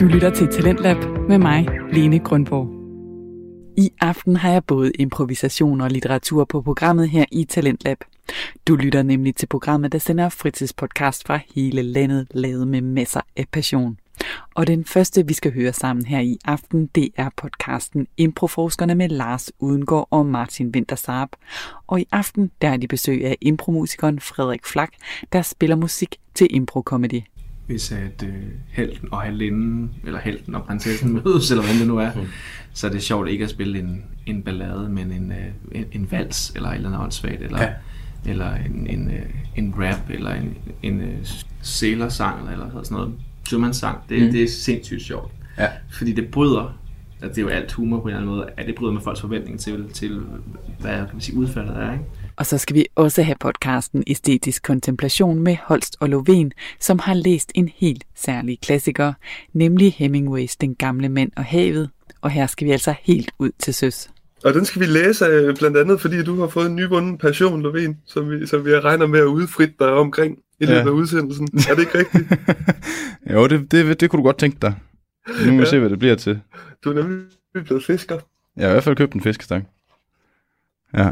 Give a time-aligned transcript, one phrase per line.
[0.00, 0.96] Du lytter til Talentlab
[1.28, 2.68] med mig, Lene Grundborg.
[3.76, 7.98] I aften har jeg både improvisation og litteratur på programmet her i Talentlab.
[8.68, 13.44] Du lytter nemlig til programmet, der sender fritidspodcast fra hele landet, lavet med masser af
[13.52, 13.98] passion.
[14.54, 19.08] Og den første, vi skal høre sammen her i aften, det er podcasten Improforskerne med
[19.08, 21.28] Lars Udengård og Martin Wintersaab.
[21.86, 24.90] Og i aften, der er de besøg af impromusikeren Frederik Flak,
[25.32, 27.22] der spiller musik til improkomedy.
[27.66, 28.34] Hvis at øh,
[28.68, 32.26] helten og halvinden, eller helten og prinsessen mødes, eller hvad det nu er, mm.
[32.72, 36.10] så er det sjovt ikke at spille en, en ballade, men en, øh, en, en
[36.10, 37.72] vals, eller et eller andet åndssvagt, eller, ja.
[38.26, 39.22] eller en, en, øh,
[39.56, 41.26] en rap, eller en, en øh,
[41.62, 43.14] sælersang, eller sådan noget
[43.48, 44.30] sømandssang, det, mm.
[44.30, 45.32] det er sindssygt sjovt.
[45.58, 45.68] Ja.
[45.90, 46.78] Fordi det bryder,
[47.20, 49.00] at det er jo alt humor på en eller anden måde, at det bryder med
[49.00, 50.22] folks forventninger til, til
[50.80, 51.92] hvad kan man sige, udfaldet er.
[51.92, 52.04] Ikke?
[52.38, 56.50] Og så skal vi også have podcasten Æstetisk Kontemplation med Holst og Lovén,
[56.80, 59.12] som har læst en helt særlig klassiker,
[59.52, 61.90] nemlig Hemingways Den gamle mand og havet.
[62.20, 64.10] Og her skal vi altså helt ud til søs.
[64.44, 67.66] Og den skal vi læse øh, blandt andet, fordi du har fået en nyvunden passion,
[67.66, 70.86] Lovén, som vi, som vi regner med at udfritte dig omkring i løbet ja.
[70.86, 71.48] af udsendelsen.
[71.70, 72.24] Er det ikke rigtigt?
[73.32, 74.74] jo, det, det, det kunne du godt tænke dig.
[75.28, 75.64] Nu må vi ja.
[75.64, 76.40] se, hvad det bliver til.
[76.84, 77.26] Du er nemlig
[77.64, 78.18] blevet fisker.
[78.56, 79.68] Jeg har i hvert fald købt en fiskestang.
[80.96, 81.10] Ja,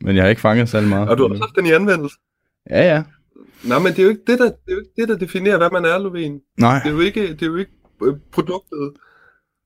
[0.00, 1.08] men jeg har ikke fanget særlig meget.
[1.08, 2.16] Og du har også haft den i anvendelse?
[2.70, 3.02] Ja, ja.
[3.64, 5.58] Nej, men det er jo ikke det, der, det er jo ikke det, der definerer,
[5.58, 6.54] hvad man er, Lovén.
[6.58, 6.80] Nej.
[6.84, 7.72] Det er jo ikke, det er jo ikke
[8.02, 8.92] øh, produktet.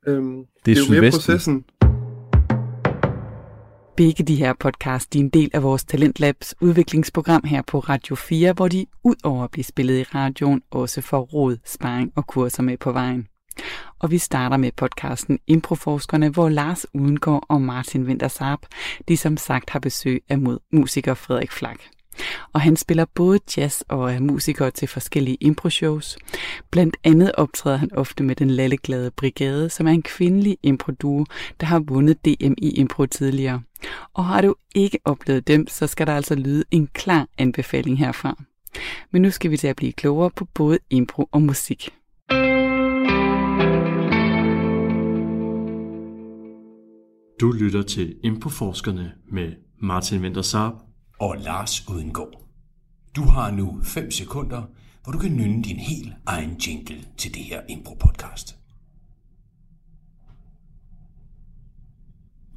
[0.07, 1.65] Øhm, det er, det er jo mere processen.
[3.97, 8.15] Begge de her podcast de er en del af vores Talentlabs udviklingsprogram her på Radio
[8.15, 12.27] 4, hvor de ud over at blive spillet i radioen, også får råd, sparring og
[12.27, 13.27] kurser med på vejen.
[13.99, 18.61] Og vi starter med podcasten Improforskerne, hvor Lars Udengård og Martin Wintersarp,
[19.09, 20.39] de som sagt har besøg af
[20.73, 21.79] musiker Frederik Flak
[22.53, 26.17] og han spiller både jazz og er musiker til forskellige improshows.
[26.71, 31.25] Blandt andet optræder han ofte med den lalleglade Brigade, som er en kvindelig improduo,
[31.61, 33.63] der har vundet DM i impro tidligere.
[34.15, 38.43] Og har du ikke oplevet dem, så skal der altså lyde en klar anbefaling herfra.
[39.11, 41.91] Men nu skal vi til at blive klogere på både impro og musik.
[47.41, 49.53] Du lytter til Improforskerne med
[49.83, 50.73] Martin Wintersaab
[51.21, 52.49] og Lars Udengård.
[53.17, 54.63] Du har nu 5 sekunder,
[55.03, 58.57] hvor du kan nynne din helt egen jingle til det her impro-podcast.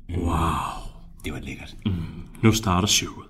[0.09, 0.15] Mm.
[0.15, 0.38] Wow.
[1.25, 1.75] Det var lækkert.
[1.85, 1.91] Mm.
[2.44, 3.27] Nu starter showet.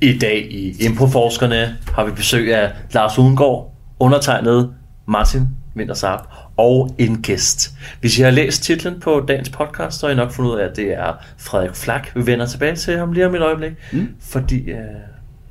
[0.00, 3.71] I dag i Improforskerne har vi besøg af Lars Udengård,
[4.02, 4.74] undertegnet
[5.06, 6.20] Martin Vintersarp
[6.56, 7.74] og en gæst.
[8.00, 10.64] Hvis I har læst titlen på dagens podcast, så har I nok fundet ud af,
[10.64, 12.08] at det er Frederik Flak.
[12.14, 14.08] Vi vender tilbage til ham lige om et øjeblik, mm.
[14.20, 14.78] fordi øh,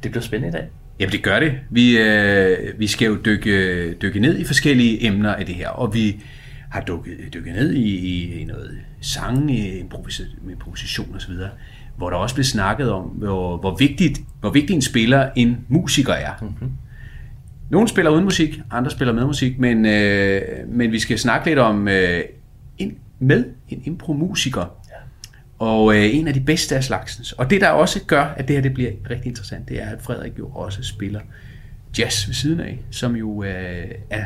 [0.04, 0.68] det bliver spændende i dag.
[1.00, 1.54] Jamen det gør det.
[1.70, 5.94] Vi, øh, vi skal jo dykke, dykke ned i forskellige emner af det her, og
[5.94, 6.24] vi
[6.72, 9.52] har dykket, dykket ned i, i, i noget sang,
[10.50, 11.34] improvisation osv.,
[11.98, 16.14] hvor der også blev snakket om, hvor, hvor, vigtigt, hvor vigtig en spiller en musiker
[16.14, 16.32] er.
[16.42, 16.72] Mm-hmm.
[17.72, 21.60] Nogle spiller uden musik, andre spiller med musik, men, øh, men vi skal snakke lidt
[21.60, 22.24] om øh,
[22.78, 24.62] en, med en impromusiker.
[24.62, 24.96] Ja.
[25.60, 27.32] Og øh, en af de bedste af slagsens.
[27.32, 30.02] Og det der også gør, at det her det bliver rigtig interessant, det er, at
[30.02, 31.20] Frederik jo også spiller
[32.00, 34.24] jazz ved siden af, som jo øh, er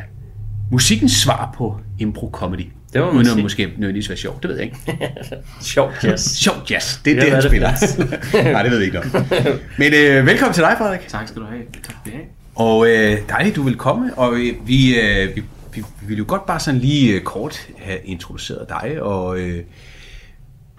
[0.70, 2.68] musikkens svar på impro-comedy.
[2.92, 4.76] Det var Uden at måske nødvendigvis være sjovt, det ved jeg ikke.
[5.60, 6.22] sjov jazz.
[6.22, 7.70] sjov jazz, det er ja, det, han spiller.
[8.52, 9.42] Nej, det ved jeg ikke noget.
[9.78, 11.00] Men øh, velkommen til dig, Frederik.
[11.08, 11.62] Tak skal du have.
[11.82, 12.26] Tak skal du have.
[12.56, 15.42] Og øh, dejligt, du vil komme, og øh, vi, øh, vi,
[15.74, 19.64] vi, vi vil jo godt bare sådan lige øh, kort have introduceret dig, og øh,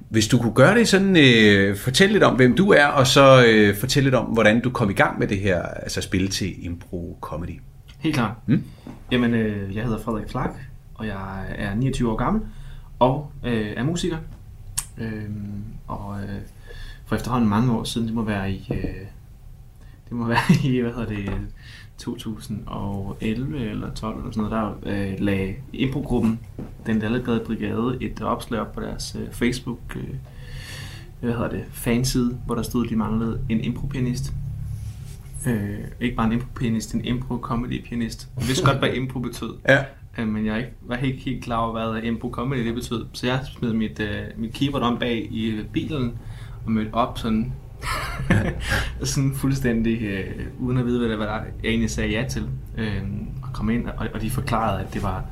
[0.10, 3.46] hvis du kunne gøre det sådan, øh, fortæl lidt om, hvem du er, og så
[3.48, 6.66] øh, fortæl lidt om, hvordan du kom i gang med det her, altså spil til
[6.66, 7.62] impro comedy.
[8.00, 8.34] Helt klart.
[8.46, 8.64] Mm?
[9.12, 10.56] Jamen, øh, jeg hedder Frederik Flak,
[10.94, 12.42] og jeg er 29 år gammel,
[13.00, 14.18] og øh, er musiker.
[14.98, 15.24] Øh,
[15.88, 16.40] og øh,
[17.06, 18.68] for efterhånden mange år siden, det må være i...
[18.72, 19.08] Øh,
[20.09, 21.30] det må være i, hvad hedder det,
[21.97, 26.40] 2011 eller 12 eller sådan noget, der øh, lagde improgruppen,
[26.85, 30.16] den Lalleglade Brigade, et opslag op på deres øh, Facebook, øh,
[31.20, 34.34] hvad hedder det, fanside, hvor der stod, at de manglede en impropianist.
[35.47, 38.29] Øh, ikke bare en impropianist, en impro-comedy-pianist.
[38.40, 39.53] Jeg vidste godt, hvad impro betød.
[39.67, 39.84] Ja.
[40.17, 43.05] Øh, men jeg var ikke helt klar over, hvad impro-comedy det betød.
[43.14, 46.14] Så jeg smed mit, øh, mit keyboard om bag i bilen
[46.66, 47.53] og mødte op sådan
[49.03, 52.49] sådan fuldstændig, øh, uden at vide, hvad, det var, jeg egentlig sagde ja til.
[52.78, 53.01] Øh,
[53.43, 55.25] og kom ind, og, og de forklarede, at det var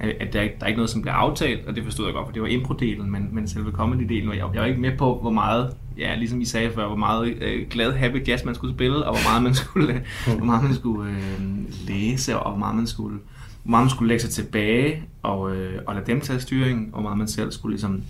[0.00, 2.32] at der, der er ikke noget, som blev aftalt, og det forstod jeg godt, for
[2.32, 5.30] det var impro-delen, men, men selve comedy-delen, var jeg, jeg var ikke med på, hvor
[5.30, 9.04] meget ja, ligesom I sagde før, hvor meget øh, glad, happy jazz man skulle spille,
[9.04, 11.40] og hvor meget man skulle, hvor meget man skulle øh,
[11.86, 13.18] læse, og hvor meget man skulle,
[13.62, 16.92] hvor meget man skulle lægge sig tilbage, og, øh, og lade dem tage styring, og
[16.92, 18.02] hvor meget man selv skulle ligesom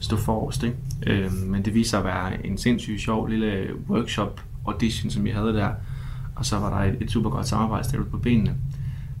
[0.00, 0.62] stå forrest.
[0.62, 0.76] Ikke?
[1.06, 5.30] Øh, men det viser sig at være en sindssygt sjov lille workshop audition, som vi
[5.30, 5.70] havde der,
[6.34, 8.54] og så var der et, et super godt samarbejde på benene.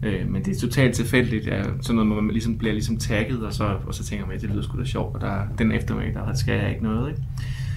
[0.02, 1.46] Øh, men det er totalt tilfældigt.
[1.46, 4.36] Ja, sådan noget, hvor man ligesom bliver ligesom tagget, og så, og så tænker man,
[4.36, 7.08] at det lyder sgu da sjovt, og der, den eftermiddag, der skal jeg ikke noget.
[7.08, 7.22] Ikke?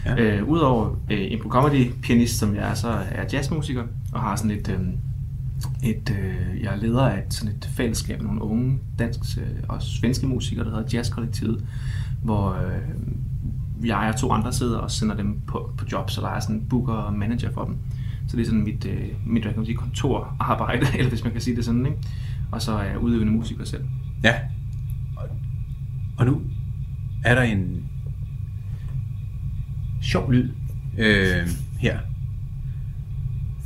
[0.06, 0.38] Ja.
[0.38, 3.84] Øh, Udover øh, en comedy pianist, som jeg er, så er jeg jazzmusiker,
[4.14, 4.80] og har sådan et, øh,
[5.90, 9.44] et øh, jeg er leder af et, sådan et fællesskab med nogle unge dansk øh,
[9.68, 11.66] og svenske musikere, der hedder Jazzkollektivet,
[12.24, 16.28] hvor øh, jeg og to andre sidder og sender dem på, på job, så der
[16.28, 17.78] er sådan en booker og manager for dem.
[18.28, 21.34] Så det er sådan mit, øh, mit hvad kan man sige, kontorarbejde, eller hvis man
[21.34, 21.98] kan sige det sådan, ikke?
[22.52, 23.84] Og så er jeg udøvende musiker selv.
[24.24, 24.34] Ja.
[25.16, 25.24] Og,
[26.18, 26.42] og nu
[27.24, 27.84] er der en
[30.02, 30.50] sjov lyd
[30.98, 31.48] øh,
[31.80, 32.00] her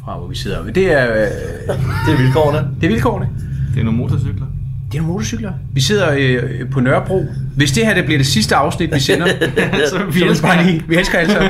[0.07, 0.63] fra hvor vi sidder.
[0.63, 1.13] Men det er...
[1.13, 1.75] Øh,
[2.07, 2.75] Det er vilkårene.
[2.81, 3.29] det er vilkårene.
[3.73, 4.47] Det er nogle motorcykler.
[4.91, 5.51] Det er nogle motorcykler.
[5.73, 7.25] Vi sidder øh, på Nørrebro.
[7.55, 9.27] Hvis det her det bliver det sidste afsnit, vi sender,
[9.89, 10.83] så vi elsker bare lige.
[10.87, 11.49] Vi elsker altså.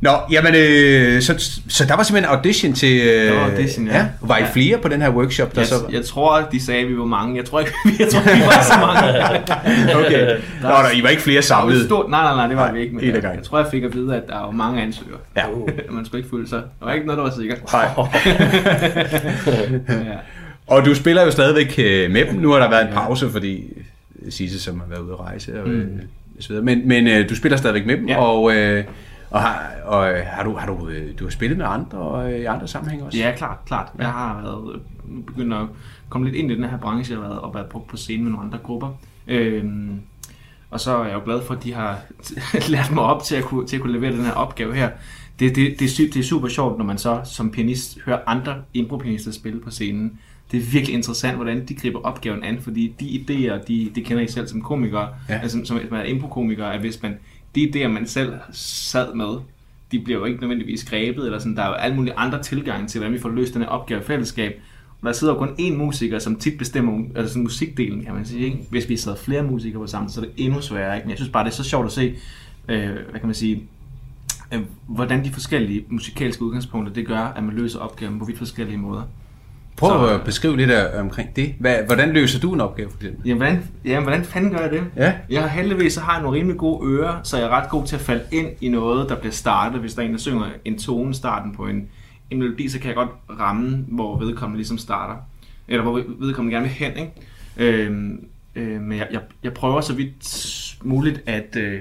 [0.00, 3.00] Nå, jamen, øh, så, så der var simpelthen audition til...
[3.00, 4.06] Øh, Der var audition, ja.
[4.20, 4.46] Var I Ja.
[4.52, 5.54] flere på den her workshop?
[5.54, 5.74] Der Jeg, så...
[5.92, 7.36] jeg tror, de sagde, at vi var mange.
[7.36, 10.06] Jeg tror ikke, jeg tror, ikke, vi var så mange.
[10.06, 10.36] Okay.
[10.62, 11.76] Nå, der, I var ikke flere Der samlet.
[11.76, 12.94] et stort, nej, nej, nej, det var Nej, vi ikke.
[12.94, 15.18] Men jeg, jeg, tror, jeg fik at vide, at der var mange ansøgere.
[15.36, 15.42] Ja.
[15.90, 16.58] Man skulle ikke føle sig.
[16.80, 17.72] Der var ikke noget, der var sikkert.
[17.72, 17.88] Nej.
[19.88, 20.16] ja.
[20.66, 22.34] Og du spiller jo stadigvæk øh, med dem.
[22.34, 23.82] Nu har der været en pause, fordi
[24.30, 26.00] Sisse, som har været ude at rejse og, mm.
[26.40, 26.64] så videre.
[26.64, 28.16] Men, men øh, du spiller stadigvæk med dem, Ja.
[28.24, 28.84] og, øh,
[29.30, 32.40] og, har, og øh, har, du, har du, øh, du har spillet med andre øh,
[32.40, 33.18] i andre sammenhænge også?
[33.18, 33.88] Ja, klart, klart.
[33.98, 35.66] Jeg har været øh, begyndt at
[36.08, 38.32] komme lidt ind i den her branche, og været, og været brugt på scenen med
[38.32, 38.88] nogle andre grupper.
[39.28, 40.00] Øhm,
[40.70, 41.98] og så er jeg jo glad for, at de har
[42.68, 44.90] lært mig op til at kunne, til at kunne levere den her opgave her.
[45.38, 48.54] Det, det, det, er, det er super sjovt, når man så som pianist hører andre
[48.74, 50.18] impropianister spille på scenen.
[50.52, 54.22] Det er virkelig interessant, hvordan de griber opgaven an, fordi de idéer, de, det kender
[54.22, 55.34] I selv som komikere, Ja.
[55.34, 57.14] altså som, som man er improkomiker, at hvis man,
[57.54, 59.38] de idéer, man selv sad med,
[59.92, 62.88] de bliver jo ikke nødvendigvis grebet, eller sådan, der er jo alle mulige andre tilgange
[62.88, 64.60] til, hvordan vi får løst den her opgave i fællesskab.
[65.00, 68.24] Og der sidder jo kun én musiker, som tit bestemmer altså sådan musikdelen, kan man
[68.26, 68.44] sige.
[68.44, 68.58] Ikke?
[68.70, 70.96] Hvis vi sidder flere musikere på sammen, så er det endnu sværere.
[70.96, 71.06] Ikke?
[71.06, 72.14] Men jeg synes bare, det er så sjovt at se,
[72.68, 73.62] øh, hvad kan man sige,
[74.52, 78.78] øh, hvordan de forskellige musikalske udgangspunkter, det gør, at man løser opgaven på vidt forskellige
[78.78, 79.02] måder.
[79.76, 81.54] Prøv Så- at beskrive lidt af, omkring det.
[81.58, 83.26] Hvad, hvordan løser du en opgave for eksempel?
[83.26, 84.84] Jamen, hvordan, jamen, hvordan fanden gør jeg det?
[84.96, 85.12] Ja.
[85.30, 87.86] Jeg har heldigvis så har jeg nogle rimelig gode ører, så jeg er ret god
[87.86, 89.80] til at falde ind i noget, der bliver startet.
[89.80, 91.88] Hvis der er en, der synger en tone starten på en,
[92.30, 93.10] en melodi, så kan jeg godt
[93.40, 95.14] ramme, hvor vedkommende ligesom starter.
[95.68, 97.12] Eller hvor vedkommende gerne vil hen, ikke?
[97.56, 101.80] Øhm, øh, men jeg, jeg, jeg prøver så vidt muligt at øh,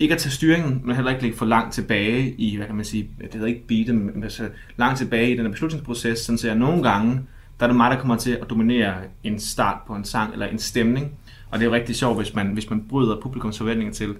[0.00, 2.84] ikke at tage styringen, men heller ikke ligge for langt tilbage i, hvad kan man
[2.84, 6.46] sige, det hedder ikke beatet, men altså langt tilbage i den her beslutningsproces, sådan så
[6.46, 7.20] jeg nogle gange,
[7.60, 8.94] der er det mig, der kommer til at dominere
[9.24, 11.12] en start på en sang eller en stemning.
[11.50, 14.14] Og det er jo rigtig sjovt, hvis man, hvis man bryder publikums forventninger til,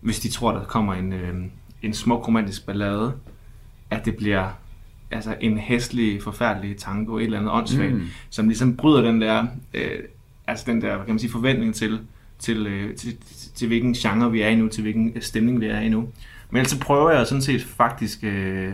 [0.00, 1.34] hvis de tror, der kommer en, øh,
[1.82, 3.12] en smuk romantisk ballade,
[3.90, 4.48] at det bliver
[5.10, 8.06] altså en hæslig, forfærdelig tango, et eller andet åndssvagt, mm.
[8.30, 9.98] som ligesom bryder den der, øh,
[10.46, 12.00] altså den der, hvad kan man sige, forventning til,
[12.40, 15.66] til, øh, til, til, til, hvilken genre vi er i nu, til hvilken stemning vi
[15.66, 16.00] er i nu.
[16.50, 18.72] Men ellers så prøver jeg sådan set faktisk øh,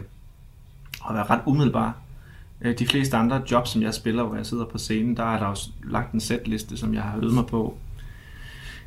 [1.09, 1.95] at være ret umiddelbar.
[2.61, 5.39] Øh, De fleste andre jobs, som jeg spiller, hvor jeg sidder på scenen, der er
[5.39, 7.77] der også lagt en setliste, som jeg har øvet mig på.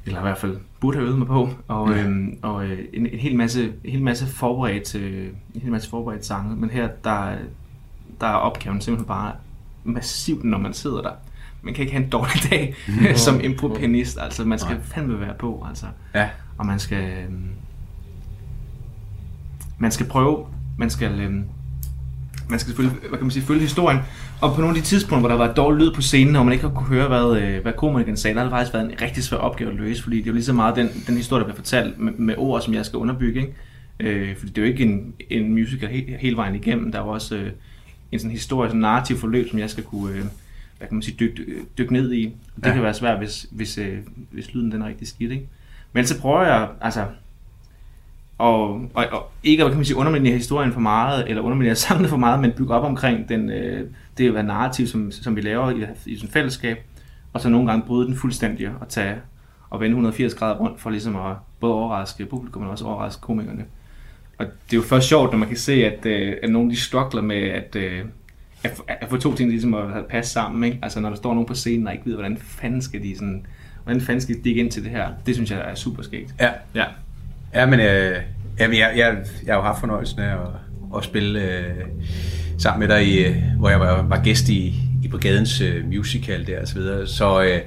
[0.06, 1.50] Eller i hvert fald burde have øvet mig på.
[1.68, 2.04] Og, Ja.
[2.04, 5.90] øhm, og øh, en, en, hel masse, en hel masse forberedt, øh, en hel masse
[5.90, 6.56] forberedt sange.
[6.56, 7.36] Men her, der,
[8.22, 9.32] der er opgaven simpelthen bare
[9.84, 11.12] massivt, når man sidder der.
[11.62, 12.76] Man kan ikke have en dårlig dag
[13.18, 14.18] som impropianist.
[14.22, 14.84] Altså, man skal Nej.
[14.86, 15.66] fandme være på.
[15.70, 15.86] Altså.
[16.16, 16.30] Ja.
[16.58, 16.98] Og man skal...
[17.04, 17.50] øhm,
[19.78, 20.46] Man skal prøve...
[20.78, 21.20] Man skal...
[21.20, 21.44] øhm,
[22.50, 24.00] Man skal selvfølgelig, hvad kan man sige, følge historien.
[24.42, 26.54] Og på nogle af de tidspunkter, hvor der var dårlig lyd på scenen, og man
[26.54, 29.02] ikke har kunne høre, hvad, øh, hvad komikeren sagde, der har det faktisk været en
[29.02, 31.40] rigtig svær opgave at løse, fordi det er jo lige så meget den, den historie,
[31.40, 33.40] der bliver fortalt med, med ord, som jeg skal underbygge.
[33.42, 33.54] Ikke?
[34.00, 36.92] Øh, fordi det er jo ikke en, en musical he, hele vejen igennem.
[36.92, 37.52] Der er jo også øh,
[38.12, 40.26] en sådan historie, sådan narrativ forløb, som jeg skal kunne øh,
[40.80, 41.44] hvad kan man sige, dykke,
[41.78, 42.26] dykke ned i.
[42.26, 42.74] Og det Ja.
[42.74, 43.98] kan være svært, hvis, hvis, øh,
[44.32, 45.32] hvis lyden den er rigtig skidt.
[45.32, 45.48] Ikke?
[45.94, 47.06] Men så prøver jeg, altså,
[48.38, 52.08] og, og, og ikke hvad kan man sige, underminere historien for meget, eller underminere sangene
[52.10, 55.70] for meget, men bygge op omkring den, øh, det være narrativ, som, som vi laver
[55.72, 56.78] i, i sådan et fællesskab,
[57.34, 59.16] og så nogle gange bryde den fuldstændig og tage
[59.70, 63.66] og vende 180 grader rundt for ligesom at både overraske publikum, men også overraske komikerne.
[64.38, 66.76] Og det er jo først sjovt, når man kan se, at, øh, at nogle de
[66.76, 68.06] struggler med at, øh,
[68.64, 70.64] at, få- at få to ting ligesom at passe sammen.
[70.64, 70.80] Ikke?
[70.82, 73.46] Altså når der står nogen på scenen, og ikke ved, hvordan fanden skal de sådan,
[73.84, 75.08] hvordan fanden skal de digge ind til det her.
[75.26, 76.34] Det synes jeg er super skægt.
[76.40, 76.50] Ja.
[76.76, 76.86] Ja.
[77.54, 78.16] Ja, men øh,
[78.60, 80.48] jamen, jeg, jeg, jeg har jo haft fornøjelsen af at,
[80.98, 81.76] at spille øh,
[82.58, 84.74] sammen med dig, i, øh, hvor jeg var, var gæst i,
[85.04, 87.08] i Brigadens øh, musical der og så videre.
[87.08, 87.60] Så, øh,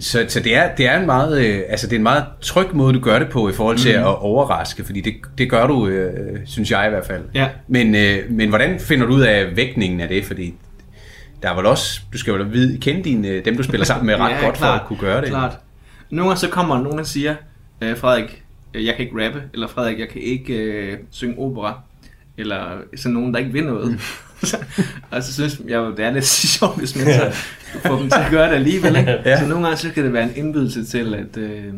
[0.00, 2.66] så, så det, er, det er en meget, øh, altså det er en meget tryg
[2.74, 4.04] måde, du gør det på i forhold til mm.
[4.04, 7.22] at overraske, fordi det, det gør du, øh, synes jeg i hvert fald.
[7.34, 7.48] Ja.
[7.68, 10.24] Men, øh, men hvordan finder du ud af vægtningen af det?
[10.24, 10.54] Fordi
[11.42, 14.14] der er vel også, du skal jo vide, kende dine, dem, du spiller sammen med
[14.20, 15.28] ret Ja, godt klart, for at kunne gøre det.
[15.28, 15.58] Klart.
[16.10, 17.34] Nogle gange så kommer nogen og siger,
[17.80, 18.42] øh, Frederik,
[18.74, 21.80] øh, jeg kan ikke rappe, eller Frederik, jeg kan ikke øh, synge opera,
[22.38, 23.90] eller sådan nogen, der ikke vil noget.
[23.90, 23.98] Mm.
[25.10, 26.26] og så synes jeg det er lidt
[26.58, 27.30] sjovt, hvis man så
[27.86, 28.96] får dem til at gøre det alligevel.
[28.96, 29.10] Ikke?
[29.24, 29.40] Ja.
[29.40, 31.72] Så nogle gange så kan det være en indbydelse til, at øh,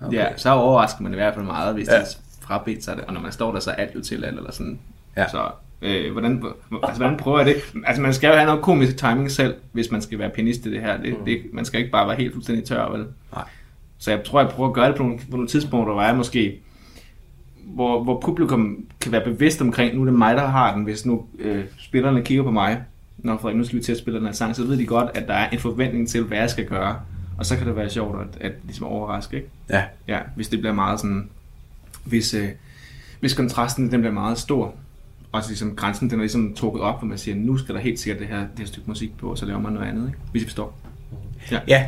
[0.00, 0.16] okay.
[0.16, 1.98] ja, så overrasker man i hvert fald meget, hvis Ja.
[2.00, 2.04] de
[2.40, 3.04] frabedt sig det.
[3.04, 4.78] Og når man står der, så er alt jo til alt, eller sådan.
[5.16, 5.28] Ja.
[5.28, 5.42] Så
[5.82, 6.42] øh, hvordan,
[6.82, 7.54] altså, hvordan prøver jeg det?
[7.86, 10.70] Altså man skal jo have noget komisk timing selv, hvis man skal være pianist i
[10.72, 10.96] det her.
[10.96, 13.06] Det, det, man skal ikke bare være helt fuldstændig tør, vel?
[13.34, 13.44] Nej.
[13.98, 16.16] Så jeg tror, jeg prøver at gøre det på nogle, på nogle tidspunkter, hvor jeg
[16.16, 16.60] måske
[17.74, 21.06] hvor, hvor publikum kan være bevidst omkring, nu er det mig, der har den, hvis
[21.06, 22.82] nu øh, spillerne kigger på mig,
[23.18, 25.10] når Frederik, nu skal vi til at spille den her sang, så ved de godt,
[25.14, 26.96] at der er en forventning til, hvad jeg skal gøre.
[27.38, 29.48] Og så kan det være sjovt at, at ligesom overraske, ikke?
[29.70, 29.82] Ja.
[30.08, 31.28] Ja, hvis det bliver meget sådan,
[32.04, 32.48] hvis, øh,
[33.20, 34.74] hvis kontrasten den bliver meget stor,
[35.32, 37.80] og så ligesom grænsen den er ligesom trukket op, hvor man siger, nu skal der
[37.80, 40.06] helt sikkert det her, det her stykke musik på, og så laver man noget andet,
[40.06, 40.18] ikke?
[40.32, 40.78] hvis I forstår.
[41.50, 41.58] Ja.
[41.68, 41.86] Ja.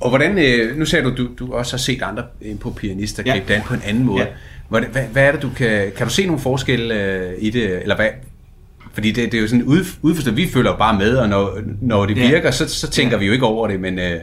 [0.00, 2.24] Og hvordan, øh, nu sagde du, du, du også har set andre
[2.60, 3.32] på pianister Ja.
[3.32, 4.22] gribe det an på en anden måde.
[4.22, 4.28] Ja.
[4.68, 7.82] Hvordan, hvad, hvad er det, du kan, kan du se nogle forskelle øh, i det,
[7.82, 8.08] eller hvad?
[8.92, 12.06] Fordi det, det er jo sådan ud, udforstået, vi følger bare med, og når, når
[12.06, 12.28] det Ja.
[12.30, 13.18] virker, så, så tænker Ja.
[13.20, 14.20] vi jo ikke over det, men, øh,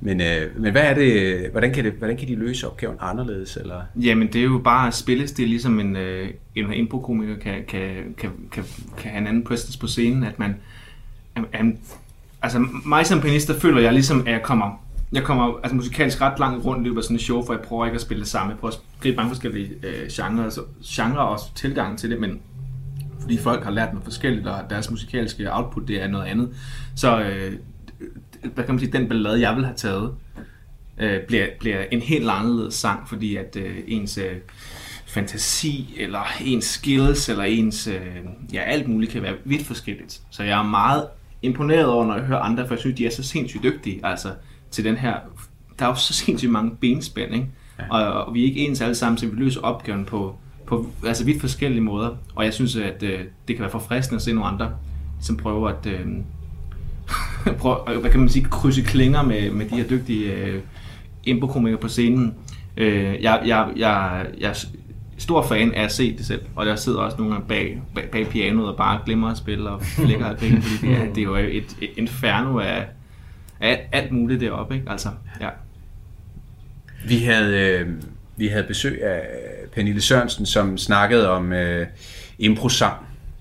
[0.00, 3.56] men, øh, men hvad er det, hvordan kan, det, hvordan kan de løse opgaven anderledes?
[3.56, 3.80] Eller?
[3.96, 7.80] Jamen, det er jo bare spillestil, ligesom en, øh, en improkomiker kan, kan,
[8.18, 8.64] kan, kan,
[8.98, 10.56] kan have en anden presence på scenen, at man,
[11.36, 11.64] at, at,
[12.42, 14.83] altså mig som pianist, der føler jeg ligesom, at jeg kommer,
[15.14, 17.62] jeg kommer altså musikalsk ret langt rundt i løbet af sådan et show, for jeg
[17.62, 20.60] prøver ikke at spille det samme, jeg prøver at gribe mange forskellige øh, genrer, altså,
[20.84, 22.40] genrer og også tilgang til det, men
[23.20, 26.56] fordi folk har lært noget forskelligt, og deres musikalske output, det er noget andet,
[26.96, 27.52] så øh,
[28.54, 30.14] hvad kan man sige, den ballade, jeg vil have taget,
[30.98, 34.36] øh, bliver, bliver en helt anderledes sang, fordi at øh, ens øh,
[35.06, 38.16] fantasi, eller ens skills, eller ens, øh,
[38.52, 40.20] ja, alt muligt kan være vidt forskelligt.
[40.30, 41.06] Så jeg er meget
[41.42, 44.28] imponeret over, når jeg hører andre, for jeg synes, de er så sindssygt dygtige, altså
[44.74, 45.14] til den her,
[45.78, 47.46] der er jo så sindssygt mange benspænd, ikke?
[47.78, 47.84] Ja.
[47.90, 51.24] Og, og vi er ikke ens alle sammen, så vi løser opgaven på, på altså
[51.24, 52.10] vidt forskellige måder.
[52.34, 54.70] Og jeg synes, at øh, det kan være forfriskende at se nogle andre,
[55.20, 56.06] som prøver at, øh,
[57.60, 60.60] prøver, hvad kan man sige, krydse klinger med, med de her dygtige øh,
[61.24, 62.34] improkomikere på scenen.
[62.76, 64.64] Øh, jeg, jeg, jeg, jeg er
[65.18, 68.10] stor fan af at se det selv, og der sidder også nogle gange bag, bag,
[68.10, 71.18] bag pianoet og bare glemmer at spille og flækker og griner, fordi det er, det
[71.18, 72.86] er jo et, et inferno af,
[73.64, 74.90] af alt muligt deroppe, ikke?
[74.90, 75.08] Altså,
[75.40, 75.48] ja.
[77.06, 77.88] Vi havde, øh,
[78.36, 79.20] vi havde besøg af
[79.74, 81.86] Pernille Sørensen, som snakkede om øh,
[82.38, 82.96] impro-sang,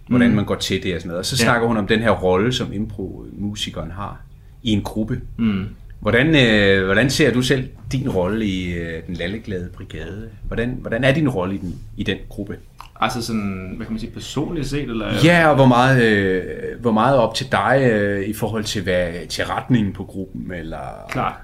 [0.08, 0.36] hvordan Mm.
[0.36, 1.20] man går til det og sådan noget.
[1.20, 1.44] Og så Ja.
[1.44, 4.22] snakker hun om den her rolle, som impro-musikeren har
[4.63, 5.22] i en gruppe.
[5.38, 5.65] Mm.
[6.00, 10.30] Hvordan, øh, hvordan ser du selv din rolle i øh, den lalleglade brigade?
[10.48, 12.58] Hvordan, hvordan er din rolle i den, i den gruppe?
[13.04, 15.14] Altså sådan, hvad kan man sige, personligt set, eller?
[15.24, 16.44] Ja, og hvor meget, øh,
[16.82, 20.54] hvor meget op til dig øh, i forhold til, hvad, til retningen på gruppen?
[20.54, 21.06] Eller...
[21.10, 21.36] Klart.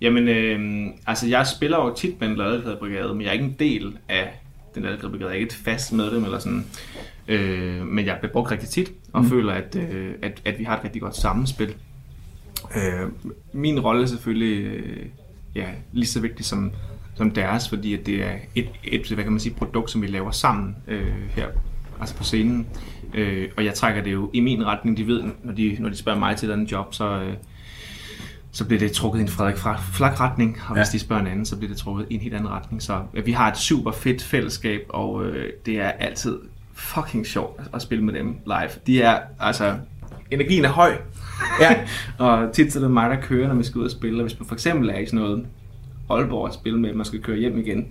[0.00, 3.56] Jamen, øh, altså jeg spiller jo tit med en ladebrigade, men jeg er ikke en
[3.58, 4.40] del af
[4.74, 5.24] den ladebrigade.
[5.24, 6.66] Jeg er ikke et fast medlem eller sådan.
[7.28, 9.28] Øh, men jeg bliver brugt rigtig tit, og mm.
[9.28, 11.74] føler, at, øh, at, at vi har et rigtig godt sammenspil.
[12.76, 13.08] Øh,
[13.52, 15.06] min rolle er selvfølgelig øh,
[15.54, 16.72] ja, lige så vigtig som,
[17.14, 20.06] som deres, fordi at det er et, et hvad kan man sige, produkt, som vi
[20.06, 21.46] laver sammen øh, her
[22.00, 22.66] altså på scenen.
[23.14, 24.96] Øh, og jeg trækker det jo i min retning.
[24.96, 27.32] De ved, når de, når de spørger mig til et andet job, så, øh,
[28.52, 29.56] så bliver det trukket i en Frederik
[29.94, 30.92] Flak retning, og hvis Ja.
[30.92, 32.82] de spørger en anden, så bliver det trukket i en helt anden retning.
[32.82, 36.38] Så øh, vi har et super fedt fællesskab, og øh, det er altid
[36.72, 38.70] fucking sjovt at spille med dem live.
[38.86, 39.74] De er, altså,
[40.30, 40.96] energien er høj,
[41.60, 41.76] Ja.
[42.26, 44.18] og tit så er det mig, der kører, når vi skal ud og spille.
[44.18, 45.46] Og hvis man for eksempel er i sådan noget
[46.10, 47.86] Aalborg at spille med, man skal køre hjem igen,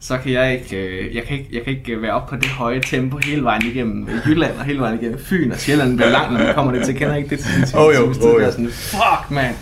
[0.00, 2.46] så kan jeg ikke, øh, jeg kan ikke, jeg kan ikke være op på det
[2.48, 6.32] høje tempo hele vejen igennem Jylland og hele vejen igennem Fyn og Sjælland bliver langt,
[6.32, 6.96] når man kommer det til.
[6.96, 8.38] Kender ikke det til sin Åh, jo, der jo.
[8.38, 9.54] er sådan, fuck man.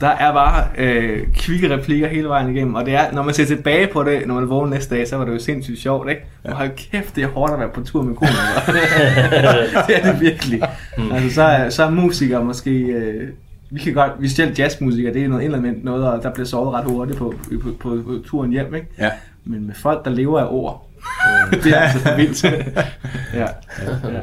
[0.00, 3.44] Der er bare øh, kvikke replikker hele vejen igennem, og det er, når man ser
[3.44, 6.22] tilbage på det, når man vågner næste dag, så var det jo sindssygt sjovt, ikke?
[6.44, 8.62] Og hold kæft, det er hårdt at være på tur med komikere.
[9.86, 10.62] det er det virkelig.
[11.12, 12.70] Altså, så er, så er musikere måske...
[12.70, 13.28] Øh,
[13.72, 16.74] vi kan godt, vi selv jazzmusikere, det er noget element noget, og der bliver sovet
[16.74, 18.86] ret hurtigt på, på, på, på, turen hjem, ikke?
[18.98, 19.10] Ja.
[19.44, 20.88] Men med folk, der lever af ord,
[21.64, 22.44] det er altså vildt.
[23.40, 23.46] ja.
[24.04, 24.22] ja.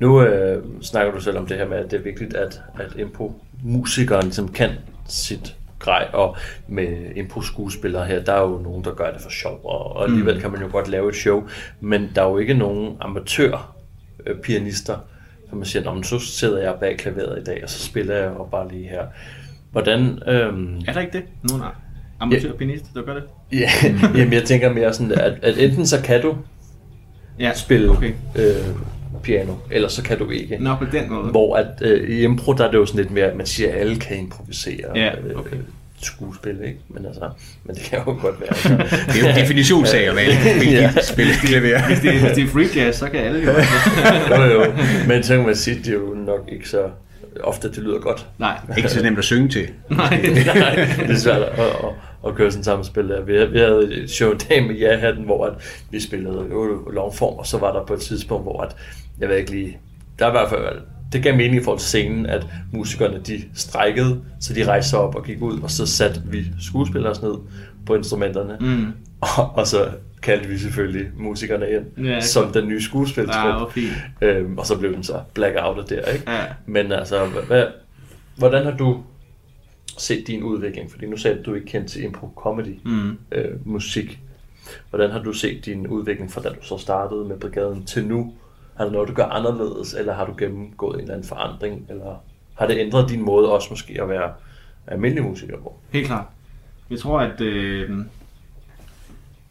[0.00, 2.96] Nu øh, snakker du selv om det her med, at det er vigtigt, at, at
[2.96, 4.70] impro-musikeren ligesom kan
[5.08, 6.36] sit grej, og
[6.68, 10.40] med impro-skuespillere her, der er jo nogen, der gør det for sjov, og og alligevel
[10.40, 11.48] kan man jo godt lave et show,
[11.80, 13.74] men der er jo ikke nogen amatør
[14.26, 14.98] øh, pianister,
[15.48, 18.14] som man siger, "Nå, men så sidder jeg bag klaveret i dag, og så spiller
[18.14, 19.02] jeg jo bare lige her.
[19.72, 21.22] Hvordan, øhm, Er der ikke det?
[21.50, 21.64] Nogle
[22.20, 23.22] amatørpianister, der gør det?
[23.60, 23.70] ja,
[24.16, 26.36] jamen jeg tænker mere sådan, at, at enten så kan du
[27.38, 28.12] Ja, spille okay.
[28.36, 28.54] øh,
[29.22, 30.58] piano, eller så kan du ikke.
[30.60, 31.30] Nå, på den måde.
[31.30, 33.72] Hvor at øh, i impro, der er det jo sådan lidt mere, at man siger,
[33.72, 35.56] at alle kan improvisere Ja, øh, okay.
[36.04, 36.78] Skuespil, ikke?
[36.88, 37.30] Men, altså,
[37.64, 38.48] men det kan jo godt være.
[38.48, 38.68] Altså.
[39.12, 40.90] Det er jo definitionssag, hvad alle kan spille, Ja.
[41.02, 41.86] spille klaver.
[41.86, 43.50] Hvis det, hvis det er free jazz, så kan alle jo.
[44.44, 44.72] jo, jo.
[45.08, 46.82] Men så kan man sige, at det er jo nok ikke så
[47.42, 48.26] ofte, det lyder godt.
[48.38, 48.58] Nej.
[48.76, 49.68] Ikke så nemt at synge til.
[49.90, 50.20] Nej.
[50.56, 51.66] Nej, det er svært at, at,
[52.26, 53.22] at køre sådan et samspil der.
[53.22, 55.52] Vi, vi havde et show en dag med ja-hatten, hvor at
[55.90, 58.76] vi spillede jo longform, og så var der på et tidspunkt, hvor at,
[59.20, 59.78] jeg ved ikke lige,
[60.18, 60.80] der er i hvert fald,
[61.12, 64.98] det gav mening i forhold til scenen, at musikerne de strækkede, så de rejste sig
[64.98, 67.34] op og gik ud, og så satte vi skuespillere os ned
[67.86, 68.86] på instrumenterne, Mm.
[69.20, 69.88] og, og så
[70.22, 73.46] kaldte vi selvfølgelig musikerne ind, Ja, som den nye skuespilstrup.
[73.46, 73.92] Ja, hvor fint.
[74.20, 76.30] Øhm, og så blev den så blackoutet der, ikke?
[76.30, 76.44] Ja.
[76.66, 77.66] Men altså, hvad,
[78.36, 79.02] hvordan har du
[79.98, 80.90] set din udvikling?
[80.90, 83.18] Fordi nu sagde du, at du ikke kendte til impro comedy Mm.
[83.32, 84.20] øh, musik.
[84.90, 88.32] Hvordan har du set din udvikling fra da du så startede med brigaden til nu?
[88.76, 92.16] Har der noget, du gør anderledes, eller har du gennemgået en eller anden forandring, eller
[92.54, 94.32] har det ændret din måde også måske at være
[94.86, 95.74] almindelig musiker på?
[95.90, 96.26] Helt klart.
[96.90, 97.90] Jeg tror, at, øh,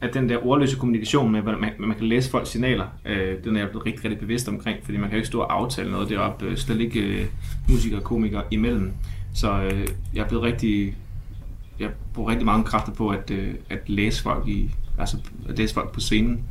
[0.01, 3.55] at den der ordløse kommunikation med, hvordan man, man kan læse folks signaler, øh, den
[3.55, 5.91] er jeg blevet rigtig, rigtig bevidst omkring, fordi man kan jo ikke stå og aftale
[5.91, 7.25] noget deroppe, øh, slet ikke øh,
[7.69, 8.91] musikere og komikere imellem.
[9.33, 10.95] Så øh, jeg er blevet rigtig,
[11.79, 15.17] jeg bruger rigtig mange kræfter på at, øh, at læse folk i, altså
[15.49, 16.43] at læse folk på scenen.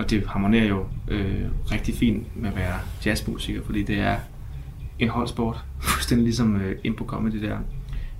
[0.00, 2.74] Og det harmonerer jo øh, rigtig fint med at være
[3.06, 4.16] jazzmusiker, fordi det er
[4.98, 7.58] en holdsport, fuldstændig ligesom øh, impro comedy der.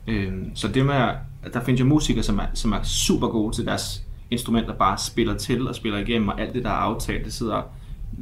[0.07, 0.95] Øh, så det med,
[1.43, 4.99] at der findes jo musikere, som er, som er super gode til deres instrumenter, bare
[4.99, 7.63] spiller til og spiller igennem, og alt det, der er aftalt, det sidder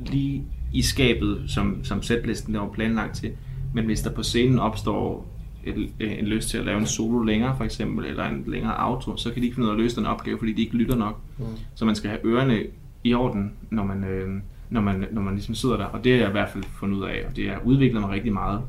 [0.06, 3.32] lige i skabet, som, som setlisten der var planlagt til.
[3.74, 5.26] Men hvis der på scenen opstår
[5.64, 9.16] et, en lyst til at lave en solo længere, for eksempel, eller en længere outro,
[9.16, 10.96] så kan de ikke finde ud af at løse den opgave, fordi de ikke lytter
[10.96, 11.20] nok.
[11.38, 11.44] Mm.
[11.74, 12.62] Så man skal have ørerne
[13.04, 16.18] i orden, når man, øh, når man, når man ligesom sidder der, og det har
[16.18, 18.62] jeg i hvert fald fundet ud af, og det har udviklet mig rigtig meget,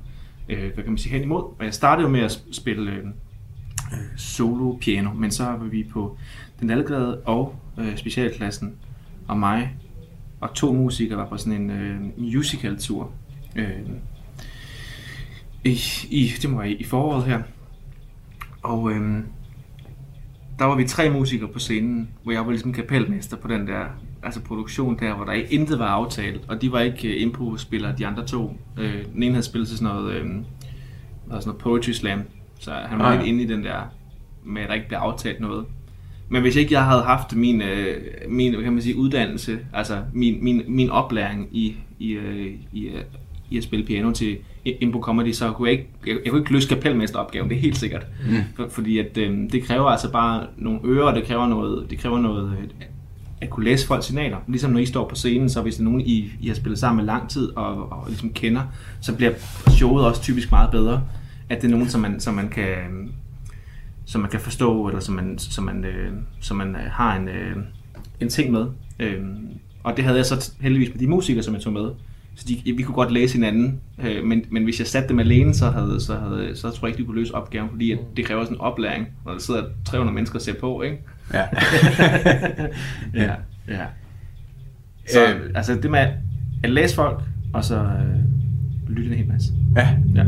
[0.49, 1.41] øh, hvad kan man sige, hen imod.
[1.41, 3.05] Og jeg startede jo med at spille øh,
[4.17, 6.17] solo piano, men så var vi på
[6.59, 8.75] den algrede og øh, specialklassen,
[9.27, 9.75] og mig
[10.39, 13.11] og to musikere var på sådan en øh, musical tur.
[13.55, 13.79] Øh,
[15.63, 17.41] i, i, det må være i, foråret her.
[18.63, 19.23] Og øh,
[20.59, 23.85] der var vi tre musikere på scenen, hvor jeg var ligesom kapelmester på den der
[24.23, 27.95] altså produktion der, hvor der ikke intet var aftalt, og de var ikke uh, impro-spillere,
[27.97, 28.57] de andre to.
[28.77, 30.25] Øh, den ene havde spillet til sådan noget, øh,
[31.29, 32.21] sådan noget poetry slam,
[32.59, 33.79] så han var Ah, lidt inde i den der,
[34.43, 35.65] med at der ikke blev aftalt noget.
[36.29, 37.97] Men hvis ikke jeg havde haft min, øh,
[38.29, 42.85] min hvad kan man sige, uddannelse, altså min, min, min oplæring i, i, øh, i,
[42.85, 43.01] øh,
[43.49, 46.53] i at spille piano til Impo Comedy, så kunne jeg ikke, jeg, jeg kunne ikke
[46.53, 48.05] løse kapelmesteropgaven, det er helt sikkert.
[48.29, 48.35] Mm.
[48.55, 52.19] For, fordi at, øh, det kræver altså bare nogle ører, det kræver noget, det kræver
[52.19, 52.67] noget øh,
[53.41, 54.37] at kunne læse folks signaler.
[54.47, 56.79] Ligesom når I står på scenen, så hvis det er nogen, I, I har spillet
[56.79, 58.61] sammen med lang tid og, og ligesom kender,
[59.01, 59.31] så bliver
[59.69, 61.03] showet også typisk meget bedre.
[61.49, 62.75] At det er nogen, som man, som man kan
[64.09, 67.27] som man kan forstå, eller som man, som man, øh, som man øh, har en,
[67.27, 67.55] øh,
[68.19, 68.65] en ting med.
[68.99, 69.19] Øh,
[69.83, 71.89] og det havde jeg så heldigvis med de musikere, som jeg tog med.
[72.35, 75.53] Så de, vi kunne godt læse hinanden, øh, men, men hvis jeg satte dem alene,
[75.53, 78.25] så, havde, så, havde, så tror jeg ikke, de kunne løse opgaven, fordi at det
[78.25, 80.97] kræver sådan en oplæring, når der sidder 300 mennesker og ser på, ikke?
[81.33, 81.43] Ja.
[83.25, 83.31] ja,
[83.67, 83.85] ja.
[85.07, 85.51] Så Øh.
[85.55, 85.99] altså det med
[86.63, 87.19] at læse folk,
[87.53, 89.49] og så øh, lytte en hel masse.
[89.75, 89.87] ja.
[90.15, 90.23] Ja.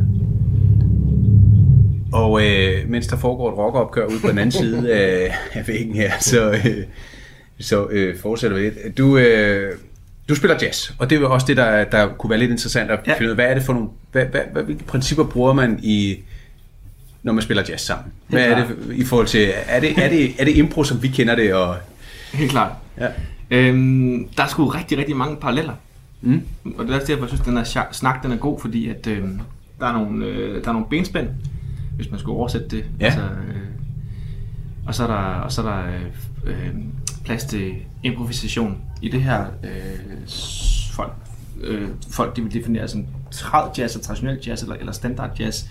[2.14, 5.96] Og øh, mens der foregår et rockeropgør ude på den anden side af, af væggen
[5.96, 6.84] her, så, øh,
[7.60, 8.98] så øh, fortsætter vi lidt.
[8.98, 9.74] Du, øh,
[10.30, 12.92] du spiller jazz, og det er jo også det, der, der kunne være lidt interessant
[12.92, 13.14] at Ja.
[13.14, 13.36] finde ud af.
[13.36, 16.18] Hvad er det for nogle, hvad, hvad, hvad, hvilke principper bruger man i,
[17.24, 18.14] når man spiller jazz sammen?
[18.28, 21.08] Hvad er det i forhold til, er det, er det, er det impro, som vi
[21.08, 21.54] kender det?
[21.54, 21.76] Og,
[22.34, 22.72] Helt klart.
[22.98, 23.08] ja.
[23.52, 25.74] Øhm, der er sgu rigtig, rigtig mange paralleller.
[26.22, 26.42] Mm.
[26.78, 29.08] Og det er derfor, jeg synes, at den her snak den er god, fordi at,
[29.08, 29.40] øhm,
[29.80, 31.28] der, er nogle, øh, der er nogle benspænd,
[31.96, 32.86] hvis man skulle oversætte det.
[33.00, 33.06] Ja.
[33.06, 33.62] Altså, øh,
[34.88, 36.06] og så er der, og så er der øh,
[36.46, 36.76] øh,
[37.26, 38.78] plads til improvisation.
[39.02, 40.28] I det her øh,
[40.92, 41.14] folk,
[41.62, 45.66] øh, folk de vil definere som trad jazz og traditionel jazz eller, eller standard jazz,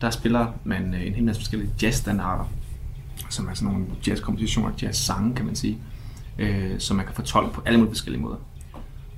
[0.00, 2.44] der spiller man øh, en hel masse forskellige jazzstandarder,
[3.30, 5.78] som er sådan nogle jazzkompositioner, jazzsange kan man sige,
[6.38, 8.36] øh, som man kan fortolke på alle mulige forskellige måder.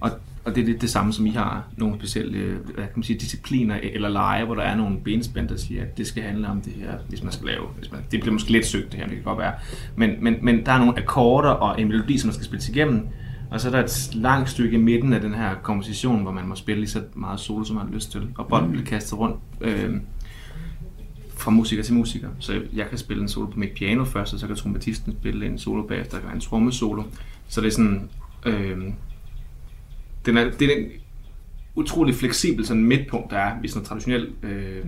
[0.00, 0.10] Og,
[0.44, 3.02] og det er lidt det samme, som I har nogle specielle øh, hvad kan man
[3.02, 6.22] sige, discipliner e- eller lege, hvor der er nogle benspænd, der siger, at det skal
[6.22, 7.66] handle om det her, hvis man skal lave.
[7.78, 9.54] Hvis man, det bliver måske lidt søgt, det her, det kan godt være.
[9.96, 13.08] Men, men, men der er nogle akkorder og en melodi, som man skal spille igennem,
[13.50, 16.48] og så er der et langt stykke i midten af den her komposition, hvor man
[16.48, 18.28] må spille lige så meget solo, som man har lyst til.
[18.38, 19.94] Og bolden bliver kastet rundt øh,
[21.46, 22.28] fra musiker til musiker.
[22.38, 25.46] Så jeg kan spille en solo på mit piano først, og så kan trompetisten spille
[25.46, 27.02] en solo bagefter, og en trommesolo.
[27.48, 28.10] Så det er sådan...
[28.46, 28.78] Øh,
[30.26, 30.88] den er, det er en
[31.74, 34.84] utrolig fleksibel sådan midtpunkt, der er i sådan traditionel øh,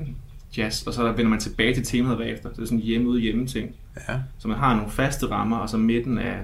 [0.57, 2.49] jazz, og så vender man tilbage til temaet bagefter.
[2.49, 3.71] Så det er sådan hjemme ude hjemme ting.
[4.09, 4.21] Ja.
[4.39, 6.39] Så man har nogle faste rammer, og så midten er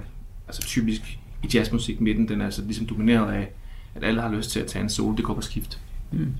[0.47, 3.47] altså typisk i jazzmusik, midten den er altså ligesom domineret af,
[3.95, 5.79] at alle har lyst til at tage en solo, det går på skift.
[6.15, 6.33] Mm.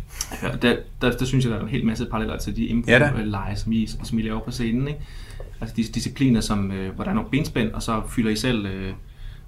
[0.43, 2.99] Ja, der, der, der, synes jeg, der er en hel masse paralleller til de Ja
[2.99, 3.07] da.
[3.07, 4.87] impro-lege, som I, som I laver på scenen.
[4.87, 4.99] Ikke?
[5.61, 8.65] Altså de discipliner, som, øh, hvor der er nogle benspænd, og så fylder I selv
[8.65, 8.93] øh,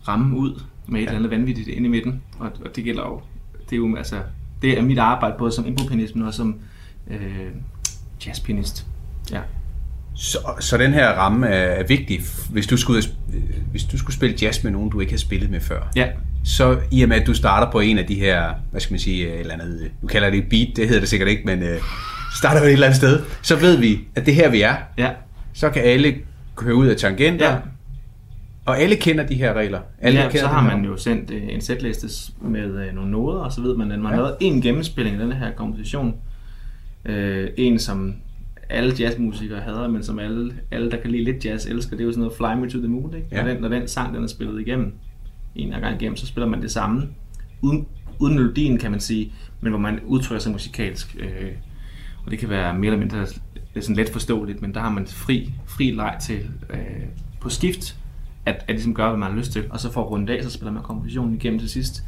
[0.07, 1.09] rammen ud med et ja.
[1.09, 2.21] eller andet vanvittigt inde i midten.
[2.39, 3.21] Og, og det gælder jo,
[3.69, 4.15] det er jo altså,
[4.61, 6.59] det er mit arbejde både som impropianist, men også som
[7.07, 7.51] øh,
[8.25, 8.85] jazzpianist.
[9.31, 9.41] Ja.
[10.15, 12.19] Så, så den her ramme er, er vigtig,
[12.51, 15.49] hvis du, skulle, øh, hvis du skulle spille jazz med nogen, du ikke har spillet
[15.49, 15.91] med før.
[15.95, 16.07] Ja.
[16.47, 18.99] Så i og med, at du starter på en af de her, hvad skal man
[18.99, 21.43] sige, et eller andet, øh, nu kalder det et beat, det hedder det sikkert ikke,
[21.45, 21.77] men øh,
[22.37, 24.75] starter et eller andet sted, så ved vi, at det her vi er.
[24.97, 25.09] Ja.
[25.53, 26.15] Så kan alle
[26.55, 27.57] køre ud af tangenter, Ja.
[28.65, 29.79] og alle kender de her regler.
[30.01, 32.07] Alle ja, kender så har den her- man jo sendt øh, en setliste
[32.41, 35.27] med øh, nogle noder, og så ved man, at man har lavet en gennemspilling af
[35.27, 36.15] den her komposition.
[37.05, 38.15] Øh, en, som
[38.69, 41.91] alle jazzmusikere hader, men som alle, alle, der kan lide lidt jazz, elsker.
[41.97, 43.27] Det er jo sådan noget Fly Me to the Moon, ikke?
[43.31, 43.41] Ja.
[43.43, 44.93] Når, den, når den sang, den er spillet igennem,
[45.57, 47.07] en gang igennem, så spiller man det samme.
[47.61, 47.87] Uden,
[48.19, 51.15] uden melodien, kan man sige, men hvor man udtrykker sig musikalsk.
[51.19, 51.51] Øh,
[52.25, 53.25] og det kan være mere eller mindre
[53.77, 56.39] er sådan let forståeligt, men der har man fri, fri leg til
[56.69, 56.79] øh,
[57.41, 57.97] på skift,
[58.45, 59.65] at, at ligesom gøre, hvad man har lyst til.
[59.69, 62.03] Og så for at runde af, så spiller man kompositionen igennem til sidst,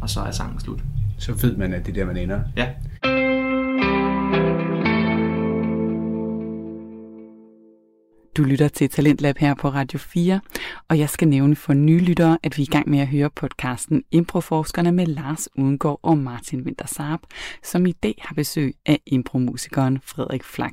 [0.00, 0.80] og så er sangen slut.
[1.18, 2.40] Så ved man, at det er der, man ender.
[2.56, 2.68] Ja.
[8.36, 10.40] Du lytter til Talentlab her på Radio 4,
[10.88, 13.30] og jeg skal nævne for nye lyttere, at vi er i gang med at høre
[13.30, 17.20] podcasten Improforskerne med Lars Udengård og Martin Winter Saab,
[17.62, 20.72] som i dag har besøg af impromusikeren Frederik Flak.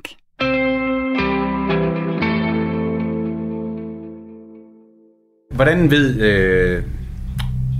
[5.54, 6.82] Hvordan ved øh,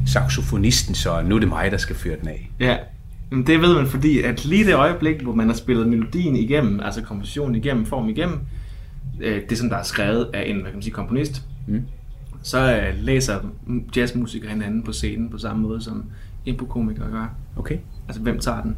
[0.07, 2.51] saxofonisten så, at nu er det mig, der skal føre den af?
[2.61, 2.77] Ja,
[3.31, 6.81] men det ved man, fordi at lige det øjeblik, hvor man har spillet melodien igennem,
[6.81, 8.41] altså kompositionen igennem, form igennem,
[9.21, 11.83] øh, det som der er skrevet af en hvad kan man sige, komponist, Mm.
[12.43, 13.39] så øh, læser
[13.97, 16.05] jazzmusikere hinanden på scenen på samme måde, som
[16.47, 17.35] improkomikere gør.
[17.57, 17.77] Okay.
[18.09, 18.77] Altså, hvem tager den?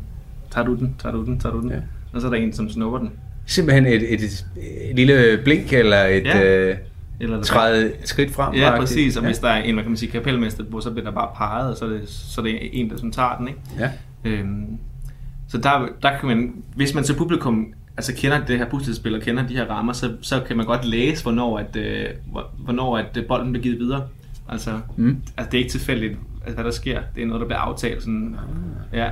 [0.50, 0.94] Tager du den?
[0.98, 1.38] Tager du den?
[1.40, 1.70] Tager du den?
[1.70, 1.76] Ja.
[2.12, 3.10] Og så er der en, som snupper den.
[3.46, 4.46] Simpelthen et, et, et,
[4.90, 6.44] et lille blink eller et Ja.
[6.44, 6.76] øh,
[7.20, 8.54] Eller træde et skridt frem.
[8.54, 8.80] Ja, faktisk.
[8.80, 9.16] præcis.
[9.16, 9.28] Og ja.
[9.28, 11.70] hvis der er en, hvad kan man sige, kapelmester, hvor så bliver der bare peget,
[11.70, 13.60] og så er det, så er det en, der som tager den, ikke?
[13.78, 13.90] Ja.
[14.24, 14.66] Øhm,
[15.48, 19.20] så der, der kan man, hvis man til publikum altså kender det her puslespil og
[19.22, 22.98] kender de her rammer, så, så kan man godt læse, hvornår, at, øh, hvor- hvornår
[22.98, 24.08] at øh, bolden bliver givet videre.
[24.48, 25.16] Altså, Mm.
[25.36, 27.00] altså det er ikke tilfældigt, altså, hvad der sker.
[27.14, 28.00] Det er noget, der bliver aftalt.
[28.02, 28.36] Sådan,
[28.92, 29.10] ja,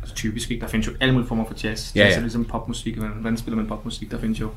[0.00, 0.60] altså typisk ikke.
[0.60, 1.96] Der findes jo alle mulige former for jazz.
[1.96, 2.16] Ja, Jazz ja.
[2.16, 2.96] er ligesom popmusik.
[2.96, 4.10] Hvordan, spiller man popmusik?
[4.10, 4.48] Der findes jo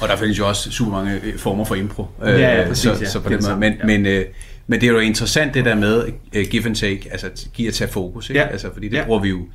[0.00, 2.06] Og der findes jo også super mange øh, former for impro.
[2.22, 3.04] Ja, ja, Øh, præcis, så, ja.
[3.08, 3.60] så på Det den måde.
[3.60, 3.86] Men, ja.
[3.86, 4.24] men, øh,
[4.66, 6.04] men det er jo interessant det der med
[6.36, 8.30] uh, give and take, altså give og tage fokus.
[8.30, 8.40] Ikke?
[8.40, 8.46] Ja.
[8.48, 9.04] Altså, fordi det, Ja.
[9.06, 9.46] bruger vi jo,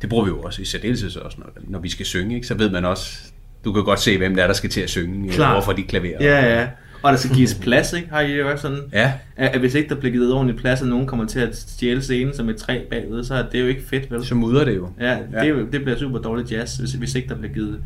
[0.00, 2.34] det bruger vi jo også i særdeleshed også, når, når vi skal synge.
[2.34, 2.46] Ikke?
[2.46, 3.18] Så ved man også,
[3.64, 5.82] du kan godt se, hvem det er, der skal til at synge øh, overfor de
[5.82, 6.24] klaverer.
[6.24, 6.68] Ja, ja.
[7.02, 8.08] Og der skal gives plads, ikke?
[8.10, 8.78] Har I jo også sådan?
[8.92, 9.12] Ja.
[9.36, 12.02] At, at hvis ikke der bliver givet ordentlig plads, og nogen kommer til at stjæle
[12.02, 14.24] scenen som et træ bagved, så er det jo ikke fedt, vel?
[14.24, 14.90] Så mudrer det jo.
[15.00, 17.80] Ja, det, er jo, det bliver super dårligt jazz, hvis, hvis ikke der bliver givet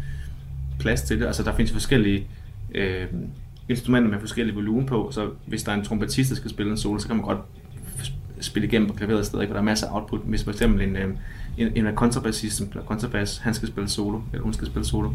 [0.81, 1.27] plads til det.
[1.27, 2.27] Altså, der findes forskellige
[2.75, 3.05] øh,
[3.69, 6.79] instrumenter med forskellige volumen på, så hvis der er en trompetist, der skal spille en
[6.79, 7.39] solo, så kan man godt
[8.41, 10.21] spille igennem på klaveret stadig, for der er masser af output.
[10.25, 11.09] Hvis for eksempel en, øh,
[11.59, 15.11] en, en kontrabassist, som spiller kontrabas, han skal spille solo, eller hun skal spille solo,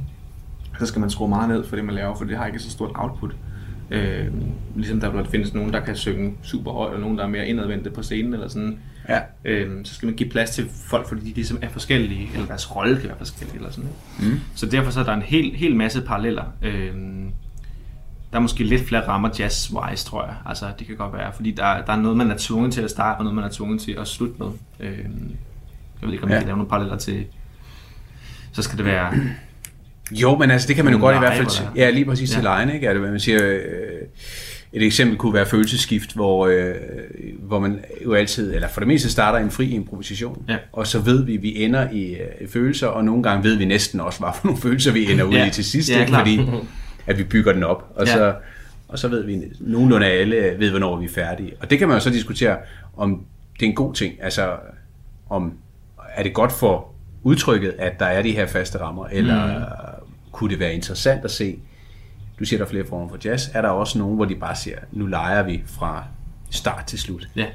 [0.79, 2.71] så skal man skrue meget ned for det, man laver, for det har ikke så
[2.71, 3.35] stort output.
[3.91, 4.27] Øh,
[4.75, 7.47] ligesom der blot findes nogen, der kan synge super højt, og nogen, der er mere
[7.47, 8.79] indadvendte på scenen, eller sådan.
[9.09, 9.19] Ja.
[9.45, 12.75] Øhm, så skal man give plads til folk, fordi de ligesom er forskellige, eller deres
[12.75, 13.89] rolle kan være forskellig, eller sådan?
[14.19, 14.39] Mm.
[14.55, 16.43] Så derfor så er der en hel, hel masse paralleller.
[16.61, 17.31] Øhm,
[18.31, 20.35] der er måske lidt flere rammer jazz-wise, tror jeg.
[20.45, 22.89] Altså, det kan godt være, fordi der, der er noget, man er tvunget til at
[22.89, 24.47] starte, og noget, man er tvunget til at slutte med.
[24.79, 25.35] Øhm,
[26.01, 26.35] jeg ved ikke, om ja.
[26.35, 27.25] Jeg kan lave nogle paralleller til...
[28.53, 29.13] Så skal det være...
[30.11, 31.47] Jo, men altså, det kan man jo godt i hvert fald...
[31.75, 32.33] Ja, lige præcis ja.
[32.33, 32.43] til Ja.
[32.43, 32.87] lejene, ikke?
[32.87, 33.39] Er det, hvad man siger...
[33.43, 33.61] Øh,
[34.73, 36.73] et eksempel kunne være følelsesskift, hvor, øh,
[37.39, 40.57] hvor man jo altid, eller for det meste starter en fri improvisation, Ja.
[40.73, 43.65] og så ved vi, at vi ender i øh, følelser, og nogle gange ved vi
[43.65, 45.47] næsten også, hvad for nogle følelser vi ender ud Ja.
[45.47, 46.13] i til sidst, Ja, ikke?
[46.13, 46.41] fordi
[47.07, 48.13] at vi bygger den op, og, Ja.
[48.13, 48.35] så,
[48.87, 51.53] og så ved vi nogenlunde alle, ved, hvornår vi er færdige.
[51.59, 52.57] Og det kan man jo så diskutere,
[52.97, 53.21] om
[53.59, 54.13] det er en god ting.
[54.21, 54.51] Altså,
[55.29, 55.53] om
[56.17, 59.63] er det godt for udtrykket, at der er de her faste rammer, eller mm.
[60.31, 61.59] kunne det være interessant at se,
[62.39, 64.55] du siger, der er flere former for jazz, er der også nogen, hvor de bare
[64.55, 66.03] siger, nu leger vi fra
[66.49, 67.27] start til slut?
[67.35, 67.45] Ja,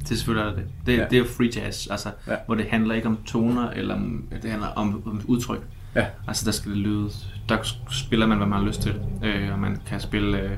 [0.00, 0.64] det er selvfølgelig det.
[0.86, 1.04] Det, Ja.
[1.10, 2.34] det er free jazz, altså, Ja.
[2.46, 5.60] hvor det handler ikke om toner, eller om, det handler om, om udtryk.
[5.94, 6.06] Ja.
[6.28, 7.10] Altså der skal det lyde,
[7.48, 7.58] der
[7.90, 8.94] spiller man, hvad man har lyst til.
[9.24, 10.50] Øh, og man kan spille øh,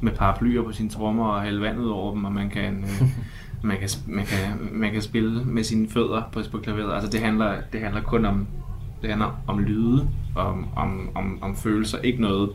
[0.00, 3.02] med paraplyer på sine trommer og hælde vand ud over dem, og man kan, øh,
[3.62, 4.38] man kan, man kan,
[4.72, 6.94] man kan spille med sine fødder på, på klaveret.
[6.94, 8.46] Altså det handler, det handler kun om,
[9.02, 12.50] det handler om lyde, om, om, om, om følelser, ikke noget,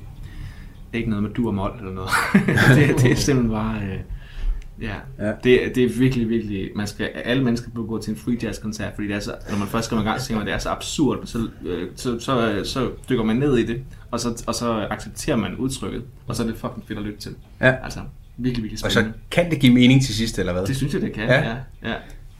[0.94, 2.10] ikke noget med dur og mol eller noget.
[2.88, 3.82] det, det er simpelthen bare...
[3.82, 4.00] Øh,
[4.82, 5.28] Ja, Ja.
[5.28, 5.34] ja.
[5.44, 8.62] Det, det er virkelig, virkelig, man skal, alle mennesker burde gå til en free jazz
[8.62, 10.54] koncert, fordi det er så, når man først kommer i gang, så tænker man, det
[10.54, 14.44] er så absurd, så, øh, så, så, så dykker man ned i det, og så,
[14.48, 17.36] og så accepterer man udtrykket, og så er det fucking fedt at lytte til.
[17.62, 17.76] Ja.
[17.84, 18.00] Altså,
[18.38, 19.18] virkelig, virkelig Og så spændende.
[19.32, 20.66] kan det give mening til sidst, eller hvad?
[20.66, 21.34] Det synes jeg, det kan, Ja.
[21.40, 21.46] ja.
[21.84, 21.90] ja.
[21.90, 21.94] ja.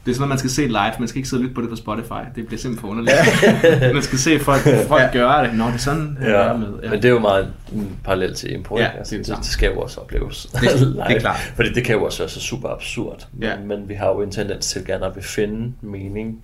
[0.06, 1.60] Det er sådan, at man skal se live, man skal ikke sidde og lytte på
[1.60, 3.92] det på Spotify, det bliver simpelthen for underligt.
[3.94, 5.10] man skal se folk, folk Ja.
[5.12, 5.54] gøre det.
[5.54, 6.68] Nå, det er sådan, Ja, er med.
[6.68, 8.78] men det er jo meget en parallel til impro.
[8.78, 8.98] Ja, ikke?
[8.98, 11.52] altså, det det, det det, skal jo også opleves Det- det er live, klart.
[11.56, 13.26] Fordi det kan jo også være så super absurd.
[13.40, 13.56] Ja.
[13.58, 16.42] Men, men vi har jo en tendens til gerne at vil finde mening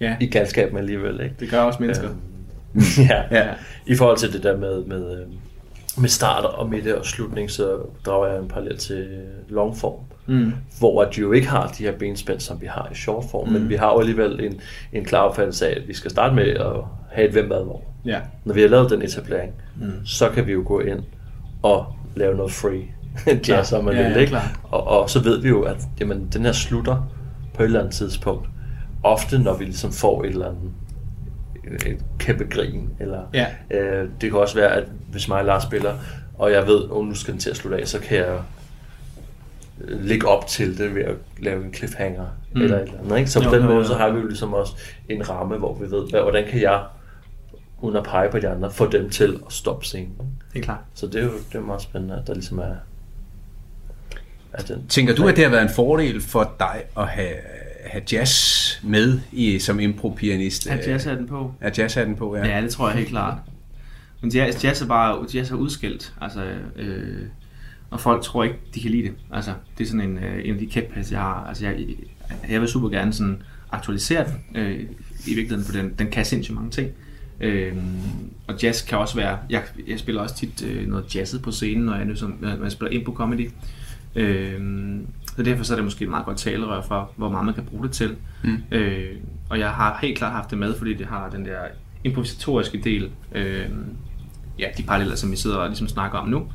[0.00, 1.20] Ja, i galskaben alligevel.
[1.20, 1.34] Ikke?
[1.40, 2.08] det gør også mennesker.
[2.08, 3.22] Øhm, ja.
[3.38, 3.46] Ja.
[3.48, 3.52] ja.
[3.86, 5.32] I forhold til det der med, med, øhm,
[6.00, 9.08] med start og midte og slutning, så drager jeg en parallel til
[9.48, 10.00] longform.
[10.26, 10.52] Mm.
[10.78, 13.52] Hvor at de jo ikke har de her benspænd, som vi har i shortform, mm.
[13.52, 14.60] men vi har jo alligevel en,
[14.92, 16.72] en klar opfattelse af, at vi skal starte med at
[17.10, 17.82] have et hvem hvad hvor.
[18.04, 18.20] Ja.
[18.44, 20.06] Når vi har lavet den etablering, mm.
[20.06, 21.00] så kan vi jo gå ind
[21.62, 22.84] og lave noget free
[23.48, 24.30] jazz, om man Ja, vil, ja, ikke?
[24.30, 24.50] klart.
[24.62, 27.12] Og, og så ved vi jo, at jamen, den her slutter
[27.54, 28.48] på et eller andet tidspunkt.
[29.02, 30.70] Ofte, når vi ligesom får et eller andet
[31.72, 33.46] et kæmpe grin, eller Ja.
[33.70, 35.94] øh, det kan også være, at hvis mig og Lars spiller,
[36.38, 38.38] og jeg ved, at oh, nu skal den til at slutte af, så kan jeg
[39.80, 42.60] øh, lægge op til det ved at lave en cliffhanger, mm.
[42.60, 43.18] eller et eller andet.
[43.18, 43.30] Ikke?
[43.30, 43.84] Så på Jo, den jo, måde, jo.
[43.84, 44.72] så har vi jo ligesom også
[45.08, 46.82] en ramme, hvor vi ved, hvad, hvordan kan jeg,
[47.80, 50.14] uden at pege på de andre, få dem til at stoppe scenen.
[50.52, 50.80] Det er klart.
[50.94, 52.74] Så det er jo det er meget spændende, at der ligesom er,
[54.52, 54.86] er den.
[54.88, 57.34] Tænker du, at det har været en fordel for dig at have,
[57.86, 60.70] have jazz med i, som impro-pianist?
[60.70, 61.54] At jazz er den på.
[61.60, 62.46] Er jazz er den på, ja.
[62.46, 63.38] Ja, det tror jeg helt klart.
[64.20, 66.44] Men jazz, jazz er bare jazz er udskilt, altså,
[66.76, 67.22] øh,
[67.90, 69.12] og folk tror ikke, de kan lide det.
[69.32, 71.46] Altså, det er sådan en, øh, en af de kæpheste, jeg har.
[71.48, 71.86] Altså, jeg,
[72.50, 74.80] jeg vil super gerne sådan aktualisere den, øh,
[75.26, 76.90] i virkeligheden, for den, den kan sindssygt mange ting.
[77.40, 77.76] Øh,
[78.46, 81.84] og jazz kan også være, jeg, jeg spiller også tit øh, noget jazzet på scenen,
[81.84, 83.50] når jeg, nu, som, når jeg spiller ind på comedy.
[84.14, 84.60] Øh,
[85.36, 87.64] så derfor så er det måske et meget godt talerør for, hvor meget man kan
[87.64, 88.16] bruge det til.
[88.44, 88.56] Mm.
[88.72, 89.16] Øh,
[89.50, 91.58] og jeg har helt klart haft det med, fordi det har den der
[92.04, 93.66] improvisatoriske del, øh,
[94.58, 96.46] ja, de paralleller, som vi sidder og ligesom snakker om nu.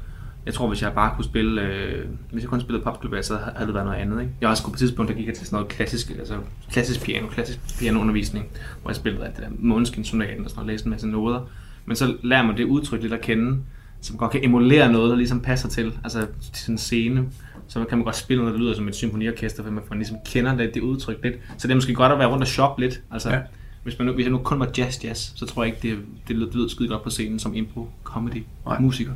[0.46, 3.68] Jeg tror, hvis jeg bare kunne spille, øh, hvis jeg kun spillede popklubber, så havde
[3.68, 4.22] det været noget andet.
[4.22, 4.34] Ikke?
[4.42, 6.38] Jeg har også på et tidspunkt, der gik jeg til sådan noget klassisk, altså
[6.72, 8.46] klassisk piano, klassisk pianoundervisning,
[8.82, 11.50] hvor jeg spillede alt det der Måneskin-sonaten og sådan noget, læste en masse noder.
[11.86, 13.60] Men så lærer man det udtryk lidt at kende,
[14.04, 17.26] som godt kan emulere noget, der ligesom passer til, altså til sådan en scene.
[17.68, 20.56] Så kan man godt spille noget, der lyder som et symfoniorkester, fordi man ligesom kender
[20.56, 21.36] det, det udtryk lidt.
[21.58, 23.02] Så det er måske godt at være rundt og shoppe lidt.
[23.12, 23.36] Altså, Ja.
[23.36, 23.42] ja.
[23.84, 26.36] hvis, man nu, hvis jeg nu kun var jazz-jazz, så tror jeg ikke, det, det,
[26.36, 28.80] lød, det lød skide godt på scenen som impro, comedy, Nej.
[28.80, 29.12] musiker.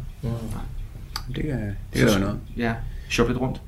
[1.36, 2.40] Det kan, det kan være noget.
[2.58, 2.74] Ja,
[3.10, 3.62] shoppe lidt rundt.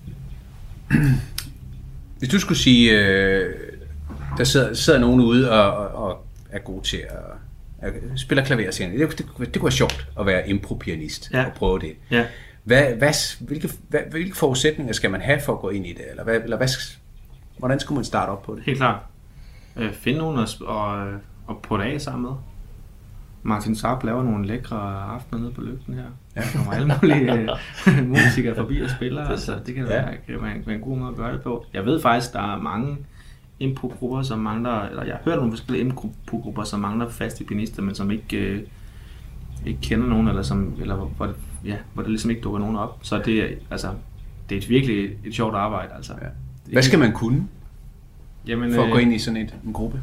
[2.20, 3.54] Hvis du skulle sige, øh,
[4.38, 7.18] der sidder, sidder nogen ude og, og, og er god til at,
[7.82, 8.98] at spille klaver senere.
[8.98, 11.46] Det, det, det kunne være sjovt at være impro-pianist Ja.
[11.46, 11.92] og prøve det.
[12.12, 12.26] Ja.
[12.64, 16.04] Hvad, hvad, hvilke, hvad, hvilke forudsætninger skal man have for at gå ind i det?
[16.10, 16.68] Eller, hvad, eller hvad,
[17.58, 18.64] hvordan skulle man starte op på det?
[18.66, 19.00] Helt klart.
[19.76, 21.14] Øh, find nogen at, og, øh,
[21.48, 22.32] og putte af sammen med.
[23.44, 26.04] Martin Saab laver nogle lækre aftener nede på lygten her.
[26.36, 26.42] Ja.
[26.42, 29.24] Der kommer alle mulige øh, musikere forbi og spiller.
[29.24, 29.90] Det, altså, det kan Ja.
[29.90, 31.66] være, kan være en god måde at gøre det på.
[31.74, 32.98] Jeg ved faktisk, der er mange
[33.60, 37.96] impro-grupper, som mangler, eller jeg har hørt nogle forskellige impro-grupper, som mangler faste pianister, men
[37.96, 38.62] som ikke, øh,
[39.66, 42.60] ikke kender nogen, eller, som, eller hvor, hvor, det- ja, hvor der ligesom ikke dukker
[42.60, 43.00] nogen op.
[43.02, 43.90] Så det er, altså,
[44.50, 45.94] det er et virkelig et sjovt arbejde.
[45.96, 46.14] Altså.
[46.22, 46.28] Ja.
[46.72, 47.48] Hvad skal man kunne
[48.48, 50.02] Jamen, for at øh, gå ind i sådan et, en gruppe?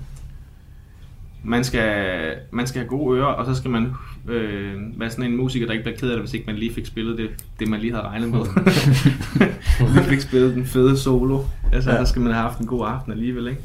[1.45, 2.15] Man skal,
[2.51, 3.93] man skal have gode ører, og så skal man
[4.29, 6.75] øh, være sådan en musiker, der ikke bliver ked af det, hvis ikke man lige
[6.75, 8.41] fik spillet det, det man lige havde regnet med.
[9.95, 11.41] man fik spillet den fede solo.
[11.73, 12.05] Altså, Ja.
[12.05, 13.61] så skal man have haft en god aften alligevel, ikke?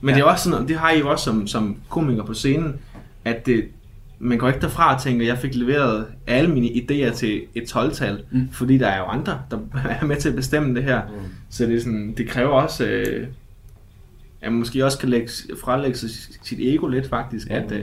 [0.00, 0.14] Men ja.
[0.14, 2.74] det er også sådan, det har I jo også som, som komiker på scenen,
[3.24, 3.64] at det,
[4.18, 7.76] man går ikke derfra og tænker, at jeg fik leveret alle mine idéer til et
[7.76, 8.48] 12-tal, mm.
[8.52, 9.58] fordi der er jo andre, der
[10.00, 11.00] er med til at bestemme det her.
[11.02, 11.12] Mm.
[11.50, 13.26] Så det, er sådan, det kræver også, øh,
[14.46, 15.28] at man måske også kan lægge,
[15.64, 16.10] frelægge sig
[16.42, 17.54] sit ego lidt faktisk, Ja.
[17.62, 17.82] at, øh,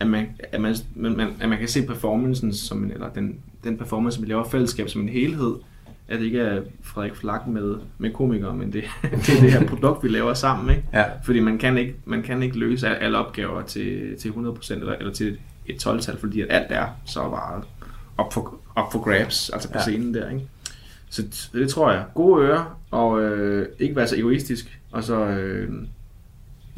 [0.00, 3.76] at, man, at, man, man, at man kan se performancen som en, eller den, den
[3.76, 5.54] performance, vi laver fællesskab som en helhed,
[6.08, 9.66] at det ikke er Frederik Flak med, med komikere, men det, det er det her
[9.66, 10.70] produkt, vi laver sammen.
[10.76, 10.88] Ikke?
[10.92, 11.04] Ja.
[11.24, 15.12] Fordi man kan ikke, man kan ikke løse alle- opgaver til, til 100% eller, eller
[15.12, 17.62] til et 12-tal, fordi at alt er så bare
[18.18, 19.82] op for, op for grabs, altså på Ja.
[19.82, 20.30] scenen der.
[20.30, 20.46] Ikke?
[21.10, 22.04] Så det tror jeg.
[22.14, 25.68] Gode ører, og øh, ikke være så egoistisk, og så, øh,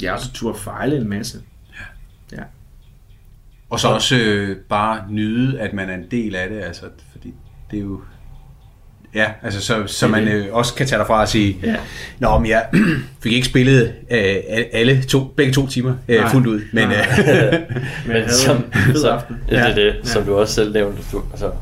[0.02, 1.38] ja, og så turde fejle en masse.
[2.32, 2.38] Ja.
[3.70, 7.34] Og så også øh, bare nyde, at man er en del af det, altså, fordi
[7.70, 8.00] det er jo...
[9.14, 11.76] Ja, altså så, så man øh, også kan tage derfra og sige, Ja.
[12.18, 12.68] Nå, men jeg
[13.22, 14.36] fik ikke spillet øh,
[14.72, 16.28] alle to, begge to timer øh, Nej.
[16.32, 16.96] fuldt ud, men Nej.
[17.52, 17.60] øh,
[18.08, 19.36] Men som, en fed så, aften.
[19.50, 19.92] ja, det er Ja.
[19.98, 21.02] det, som du også selv nævnte.
[21.12, 21.52] Du, altså,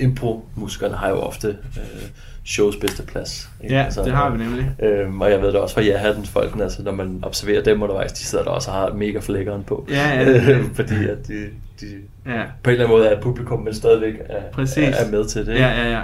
[0.00, 2.08] impro-musikerne har jo ofte øh,
[2.48, 3.50] shows bedste plads.
[3.62, 3.74] ikke?
[3.74, 4.70] Ja, altså, det har vi nemlig.
[4.82, 8.12] Øhm, og jeg ved det også fra ja-hattens folkene, altså når man observerer dem undervejs,
[8.12, 9.86] de sidder der også og har mega flækkeren på.
[9.90, 10.66] Ja, ja, det.
[10.76, 11.34] Fordi at de,
[11.80, 11.86] de,
[12.26, 12.42] Ja.
[12.62, 14.78] på en eller anden måde er publikum, men stadigvæk er, Præcis.
[14.78, 15.54] er, er med til det.
[15.54, 16.00] Ja, ja, ja.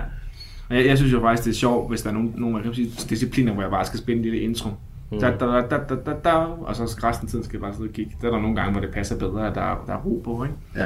[0.70, 2.74] Og jeg, jeg synes jo faktisk, det er sjovt, hvis der er nogle, nogle kan
[2.74, 4.68] sige, discipliner, hvor jeg bare skal spille en lille intro.
[5.12, 5.20] Mm.
[5.20, 6.30] Da, da, da, da, da, da,
[6.60, 8.12] og så resten af tiden skal jeg bare sidde og kigge.
[8.20, 10.44] Der er der nogle gange, hvor det passer bedre, at der, der er ro på,
[10.44, 10.56] ikke?
[10.76, 10.84] Ja.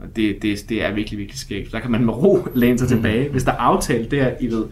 [0.00, 1.72] Og det, det, det er virkelig, virkelig skægt.
[1.72, 3.28] Der kan man med ro læne sig tilbage.
[3.30, 4.64] Hvis der er aftalt der, I ved,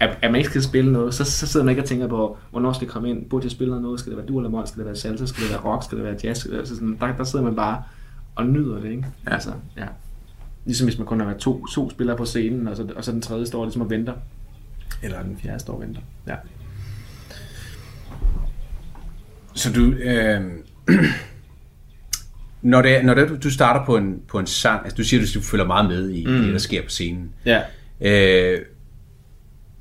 [0.00, 2.38] at, at man ikke skal spille noget, så, så sidder man ikke og tænker på,
[2.50, 3.28] hvornår skal jeg komme ind?
[3.30, 4.00] Burde jeg spille noget?
[4.00, 4.66] Skal det være dur eller mol?
[4.66, 5.26] Skal det være salsa?
[5.26, 5.84] Skal det være rock?
[5.84, 6.38] Skal det være jazz?
[6.40, 7.82] Skal det være, så sådan, der, der sidder man bare
[8.34, 9.04] og nyder det, ikke?
[9.26, 9.32] Ja.
[9.34, 9.86] Altså, ja.
[10.64, 13.12] Ligesom hvis man kun har været to, to spillere på scenen, og så, og så
[13.12, 14.12] den tredje står ligesom og venter.
[15.02, 16.00] Eller den fjerde står og venter.
[16.26, 16.34] Ja.
[19.54, 19.84] så du...
[19.92, 20.40] Øh,
[22.62, 25.04] når det, er- når det, er, du- starter på en, på en sang, altså du
[25.04, 26.32] siger, at du følger meget med i, mm.
[26.32, 27.32] det, der sker på scenen.
[27.46, 27.60] Ja.
[28.00, 28.60] Øh,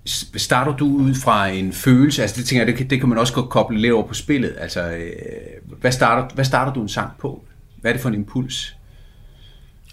[0.06, 3.18] starter du ud fra en følelse, altså det tænker jeg, det kan, det kan man
[3.18, 5.12] også godt koble lidt over på spillet, altså øh,
[5.82, 7.44] hvad, starter, hvad starter du en sang på?
[7.82, 8.76] Hvad er det for en impuls?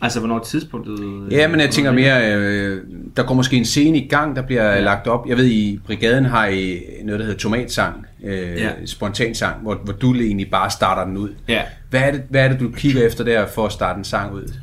[0.03, 1.27] Altså, hvornår tidspunktet...
[1.31, 2.83] Ja, men jeg tænker mere, øh,
[3.17, 4.81] der går måske en scene i gang, der bliver ja.
[4.81, 5.29] lagt op.
[5.29, 8.57] Jeg ved, i Brigaden har I noget, der hedder tomatsang, øh.
[8.57, 8.71] Ja.
[8.87, 11.35] spontansang, hvor, hvor du egentlig bare starter den ud.
[11.49, 11.63] Ja.
[11.91, 14.33] Hvad er, det, hvad er det, du kigger efter der for at starte en sang
[14.33, 14.55] ud?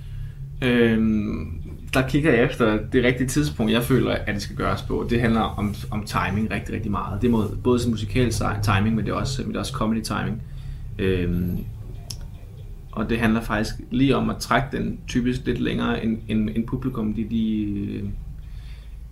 [0.62, 1.57] Øhm,
[1.94, 5.08] der kigger jeg efter det rigtige tidspunkt, jeg føler, at det skal gøres på.
[5.10, 7.22] Det handler om, om timing rigtig, rigtig meget.
[7.22, 9.74] Det er både sådan musikal si- timing, men det er også, men det er også
[9.74, 10.42] comedy timing.
[11.00, 11.58] Øhm,
[12.92, 16.68] og det handler faktisk lige om at trække den typisk lidt længere end, end, end
[16.68, 18.04] publikum, de, de øh,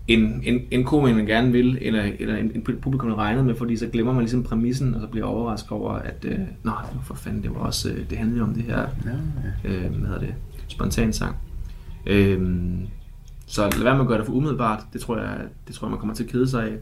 [0.08, 3.78] en, en, en komikeren gerne vil, eller, eller en, en publikum har regnet med, fordi
[3.78, 6.72] så glemmer man ligesom præmissen, og så bliver overrasket over, at øh, nå,
[7.04, 9.12] for fanden, det var også, øh, det handlede om det her, ja,
[9.64, 9.76] ja.
[9.76, 10.34] Øh, hvad hedder det,
[10.68, 11.36] spontan sang.
[12.06, 12.88] Øhm,
[13.48, 15.38] så lad være med at gøre det for umiddelbart, det tror jeg,
[15.68, 16.78] det tror jeg man kommer til at kede sig af,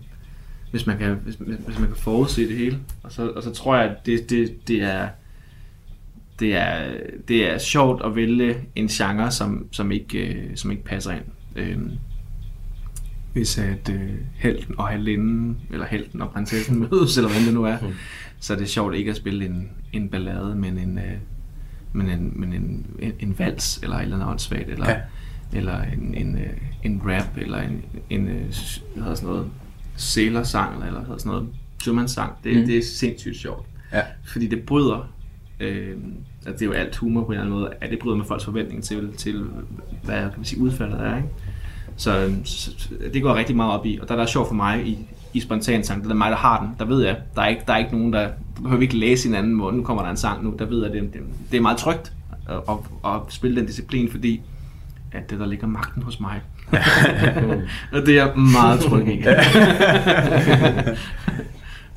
[0.72, 2.80] hvis man kan, hvis, hvis man kan forudse det hele.
[3.04, 5.10] Og så, og så tror jeg, at det, det, det er,
[6.40, 6.94] det er,
[7.28, 11.24] det er sjovt at vælge en genre, som, som, ikke, øh, som ikke passer ind.
[11.56, 11.92] Øhm,
[13.34, 17.64] hvis at øh, helten og heltinden, eller helten og prinsessen mødes, eller hvad det nu
[17.64, 17.78] er,
[18.40, 21.14] så er det sjovt ikke at spille en, en ballade, men en, øh,
[21.94, 24.98] men en, men en, en, en vals, eller et eller andet åndssvagt, eller, Ja.
[25.54, 26.50] eller en, en, øh,
[26.84, 28.36] en rap, eller en, en øh,
[28.94, 29.48] hvad hedder sådan noget,
[29.96, 31.48] sælersang, eller hvad hedder sådan noget,
[31.84, 32.34] sømandssang.
[32.44, 32.66] Det, Mm.
[32.66, 33.68] det er sindssygt sjovt.
[33.94, 34.02] Ja.
[34.26, 35.14] Fordi det bryder,
[35.60, 35.98] øh,
[36.46, 38.26] altså det er jo alt humor på en eller anden måde, at det bryder med
[38.26, 39.46] folks forventning til, til
[40.04, 41.30] hvad kan man sige, udfaldet er, ikke?
[41.98, 42.72] Så, øhm, så
[43.14, 44.88] det går jeg rigtig meget op i, og der er der er sjovt for mig
[44.88, 47.62] i, i spontansang, det er mig, der har den, der ved jeg, der er ikke,
[47.68, 48.30] der er ikke nogen, der
[48.62, 51.14] behøver ikke læse hinanden, hvor nu kommer der en sang nu, der ved jeg, det,
[51.14, 52.14] det, det er meget trygt
[52.50, 54.42] at, at, at spille den disciplin, fordi
[55.12, 56.42] at det, der ligger magten hos mig.
[57.94, 59.24] og det er jeg meget tryg i.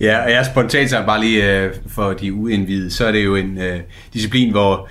[0.00, 3.36] Ja, og jeg spontant sagt bare lige øh, for de uindvidede, så er det jo
[3.36, 3.80] en øh,
[4.12, 4.88] disciplin, hvor,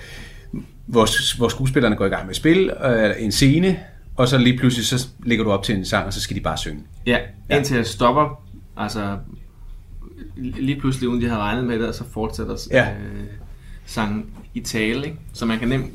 [0.85, 3.79] hvor, hvor skuespillerne går i gang med at spille øh, en scene,
[4.15, 6.41] og så lige pludselig så lægger du op til en sang, og så skal de
[6.41, 6.81] bare synge.
[7.05, 7.17] Ja,
[7.51, 8.43] indtil jeg stopper,
[8.77, 9.17] altså
[10.37, 12.81] lige pludselig uden de har regnet med det, og så fortsætter Ja.
[12.89, 13.23] øh,
[13.85, 15.17] sangen i tale, ikke?
[15.33, 15.91] så man kan nemt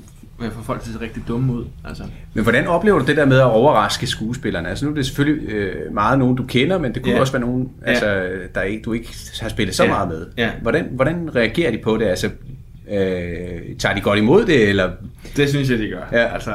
[0.53, 1.65] få folk til at se rigtig dumme ud.
[1.85, 2.03] Altså.
[2.35, 4.69] Men hvordan oplever du det der med at overraske skuespillerne?
[4.69, 7.21] Altså nu er det selvfølgelig øh, meget nogen, du kender, men det kunne Ja.
[7.21, 7.91] også være nogen, Ja.
[7.91, 9.09] altså, der ikke, du ikke
[9.41, 9.89] har spillet så Ja.
[9.91, 10.27] meget med.
[10.37, 10.51] Ja.
[10.63, 12.05] Hvordan, hvordan reagerer de på det?
[12.05, 12.27] Altså,
[12.91, 14.91] øh, tager de godt imod det, eller?
[15.37, 16.03] Det synes jeg, de gør.
[16.13, 16.33] Ja.
[16.35, 16.55] Altså,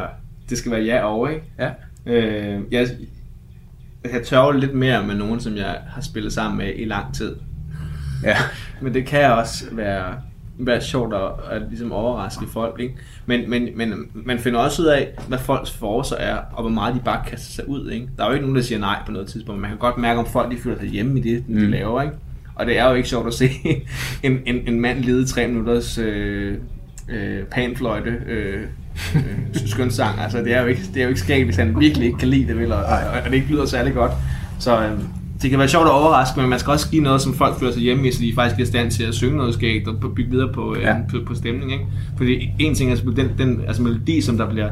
[0.50, 1.43] det skal være ja og, ikke?
[1.60, 1.70] Ja.
[2.06, 2.88] Øh, jeg,
[4.14, 7.14] jeg tør jo lidt mere med nogen, som jeg har spillet sammen med i lang
[7.14, 7.36] tid.
[8.24, 8.36] Ja.
[8.82, 10.16] Men det kan også være,
[10.60, 12.80] være sjovt at, at ligesom overraske folk.
[12.80, 12.96] Ikke?
[13.26, 16.96] Men, men, men man finder også ud af, hvad folks forser er, og hvor meget
[16.96, 17.89] de bare kaster sig ud.
[17.89, 18.10] Ikke?
[18.18, 19.62] Der er jo ikke nogen, der siger nej på noget tidspunkt.
[19.62, 21.72] Man kan godt mærke, om folk de føler sig hjemme i det, de Mm.
[21.72, 22.02] laver.
[22.02, 22.14] Ikke?
[22.56, 23.50] Og det er jo ikke sjovt at se
[24.24, 26.58] en, en, en mand lede tre minutters øh,
[27.10, 28.64] øh, panfløjte øh,
[29.16, 29.22] øh,
[29.66, 30.20] skøn sang.
[30.20, 32.28] Altså, det er jo ikke, det er jo ikke skægt, hvis han virkelig ikke kan
[32.28, 34.12] lide det, vel, og, og, og det ikke lyder særlig godt.
[34.60, 34.91] Så øh,
[35.41, 37.72] det kan være sjovt at overraske, men man skal også give noget, som folk føler
[37.74, 40.14] sig hjemme i, så de faktisk er i stand til at synge noget skægt og
[40.16, 40.96] bygge videre på, øh, Ja.
[41.12, 41.72] på, på stemning.
[41.72, 41.86] Ikke?
[42.18, 44.70] Fordi en ting er selvfølgelig den, den altså melodi, som der bliver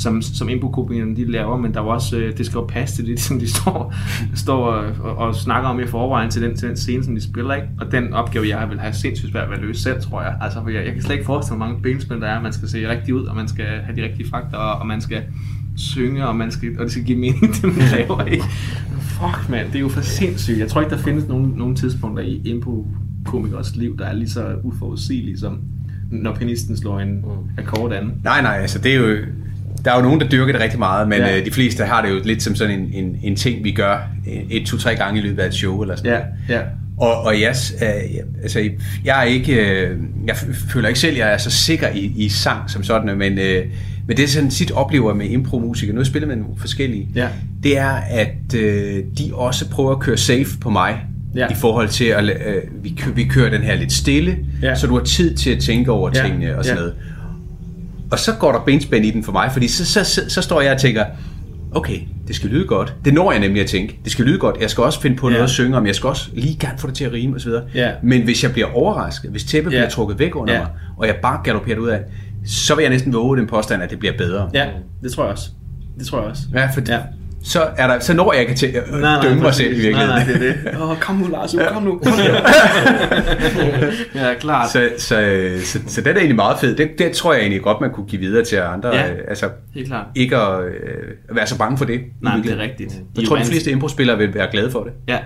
[0.00, 2.96] som, som improkopierne de laver, men der er jo også, øh, det skal jo passe
[2.96, 3.94] til det, som de står,
[4.34, 7.54] står og, og, snakker om i forvejen til den, til den scene, som de spiller.
[7.54, 7.68] Ikke?
[7.80, 10.36] Og den opgave, jeg vil have sindssygt svært ved at løse selv, tror jeg.
[10.40, 12.42] Altså, for jeg, jeg kan slet ikke forestille mig, hvor mange benspil der er.
[12.42, 15.00] Man skal se rigtig ud, og man skal have de rigtige fakta, og, og man
[15.00, 15.22] skal
[15.76, 18.24] synge, og, man skal, og det skal give mening, det man laver.
[18.24, 18.44] Ikke?
[19.00, 20.58] Fuck, mand, det er jo for sindssygt.
[20.58, 24.56] Jeg tror ikke, der findes nogen, nogen tidspunkter i impro-komikers liv, der er lige så
[24.62, 25.58] uforudsigelige som
[26.10, 27.24] når pianisten slår en
[27.58, 28.12] akkord an.
[28.24, 29.16] Nej, nej, altså det er jo...
[29.84, 31.38] Der er jo nogen, der dyrker det rigtig meget, men Ja.
[31.38, 34.08] øh, de fleste har det jo lidt som sådan en, en, en ting, vi gør
[34.28, 36.12] øh, et, to, tre gange i løbet af et show eller sådan
[36.48, 36.60] Ja, ja.
[36.98, 38.70] Og, og jeg, øh, jeg- altså,
[39.04, 40.36] jeg er ikke, øh, jeg
[40.72, 43.64] føler ikke selv, at jeg er så sikker i, i sang som sådan, men, øh,
[44.08, 47.28] men det er sådan tit oplever med impro-musikere, nu spiller man forskellige, Ja.
[47.62, 50.96] det er, at øh, de også prøver at køre safe på mig,
[51.34, 51.46] Ja.
[51.50, 52.30] i forhold til, at øh,
[52.82, 54.74] vi, kø- vi kører den her lidt stille, Ja.
[54.74, 56.22] så du har tid til at tænke over Ja.
[56.22, 56.80] tingene og sådan Ja.
[56.80, 56.94] noget.
[58.10, 60.60] Og så går der benspænd i den for mig, fordi så, så, så, så står
[60.60, 61.04] jeg og tænker,
[61.72, 61.98] okay,
[62.28, 62.94] det skal lyde godt.
[63.04, 64.00] Det når jeg nemlig at tænke.
[64.04, 64.56] Det skal lyde godt.
[64.60, 65.32] Jeg skal også finde på Ja.
[65.32, 65.86] noget at synge om.
[65.86, 67.50] Jeg skal også lige gerne få det til at rime osv.
[67.74, 67.90] Ja.
[68.02, 69.76] Men hvis jeg bliver overrasket, hvis tæppet Ja.
[69.76, 70.58] bliver trukket væk under Ja.
[70.60, 72.00] mig, og jeg bare galopperer ud af,
[72.46, 74.50] så vil jeg næsten våge den påstand, at det bliver bedre.
[74.54, 74.66] Ja,
[75.02, 75.48] det tror jeg også.
[75.98, 76.42] Det tror jeg også.
[76.54, 76.98] Ja, for Ja.
[77.44, 79.56] Så, er der, så når jeg ikke til at øh, dømme mig præcis.
[79.56, 80.08] selv i virkeligheden.
[80.08, 80.80] Nej, nej, det er det.
[80.80, 81.54] Åh, oh, kom nu, Lars.
[81.72, 81.98] Kom nu.
[82.04, 82.22] Kom nu.
[84.14, 84.70] ja, klart.
[84.70, 85.06] Så, så,
[85.64, 86.78] så, så det er egentlig meget fedt.
[86.78, 88.88] Det, det tror jeg egentlig godt, man kunne give videre til andre.
[88.96, 89.12] Ja.
[89.12, 90.06] Øh, Altså, Helt klart.
[90.14, 91.94] ikke at, øh, være så bange for det.
[92.00, 92.92] i Nej, det er rigtigt.
[92.92, 94.92] I Jeg jo tror, de fleste impro-spillere vil være glade for det.
[95.08, 95.18] Ja.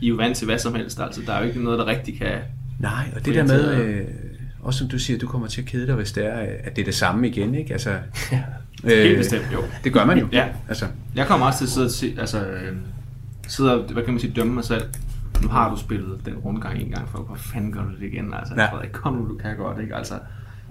[0.00, 1.20] I er jo vant til hvad som helst, altså.
[1.26, 2.30] Der er jo ikke noget, der rigtig kan...
[2.80, 4.00] Nej, og det der med, at- øh,
[4.62, 6.82] også som du siger, du kommer til at kede dig, hvis det er, at det
[6.82, 7.72] er det samme igen, ikke?
[7.72, 7.90] Altså,
[8.32, 8.38] øh,
[8.84, 9.58] Helt bestemt, jo.
[9.84, 10.28] Det gør man jo.
[10.32, 10.48] Ja.
[10.68, 12.76] Altså, Jeg kommer også til at sidde og, se, altså, øh,
[13.48, 14.82] sidde og, hvad kan man sige, dømme mig selv.
[15.42, 18.34] Nu har du spillet den rundgang en gang, for hvor fanden gør du det igen?
[18.34, 18.66] Altså, Ja.
[18.72, 19.94] Frederik, kom nu, du kan godt, ikke?
[19.96, 20.14] Altså,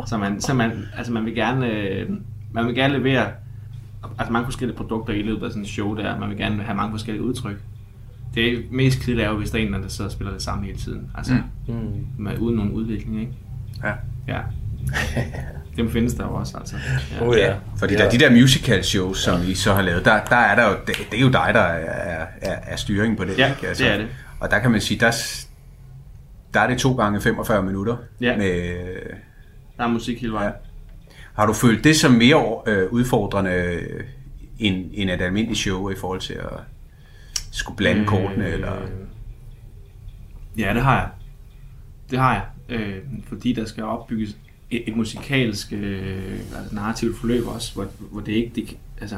[0.08, 2.10] så man, så man, altså, man vil gerne, øh,
[2.52, 3.28] man vil gerne levere
[4.20, 6.20] altså mange forskellige produkter i løbet af sådan et show der.
[6.20, 7.58] Man vil gerne have mange forskellige udtryk.
[8.36, 10.66] Det mest kedelige er jo, hvis der er en, der sidder og spiller det samme
[10.66, 11.12] hele tiden.
[11.16, 11.34] Altså,
[11.68, 11.74] Mm.
[12.18, 13.34] med, uden nogen udvikling, ikke?
[13.84, 13.92] ja.
[14.28, 14.40] Ja.
[15.78, 16.76] Dem findes der jo også, altså.
[17.20, 17.28] Ja.
[17.28, 17.56] Oh, ja.
[17.78, 18.00] Fordi ja.
[18.00, 20.70] der er de der musical shows, som I så har lavet, der, der er der
[20.70, 23.38] jo, det, det er jo dig, der er, er, er styringen på det.
[23.38, 23.68] Ja, ikke?
[23.68, 24.08] Altså, det er det.
[24.40, 25.12] Og der kan man sige, der,
[26.54, 27.98] der er det to gange 45 minutter.
[28.22, 28.38] Ja.
[28.38, 28.76] Med,
[29.78, 30.52] Der er musik hele vejen.
[30.52, 31.14] Ja.
[31.34, 34.04] har du følt det som mere øh, udfordrende øh,
[34.60, 36.60] end, end et almindeligt show i forhold til at
[37.52, 38.48] skulle blande kortene?
[38.48, 38.72] Eller?
[40.58, 41.10] Ja, det har jeg.
[42.12, 42.44] Det har jeg.
[42.70, 42.98] Øh,
[43.28, 44.38] fordi der skal opbygges
[44.74, 48.52] et, et musikalsk øh, altså narrativt forløb også, hvor, hvor det ikke...
[48.56, 49.16] Det, altså,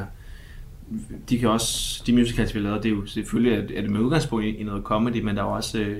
[1.28, 3.90] de kan også, de musicals, vi har lavet, det er jo selvfølgelig at, er det
[3.90, 5.98] med udgangspunkt i, i noget comedy, men der er også, øh,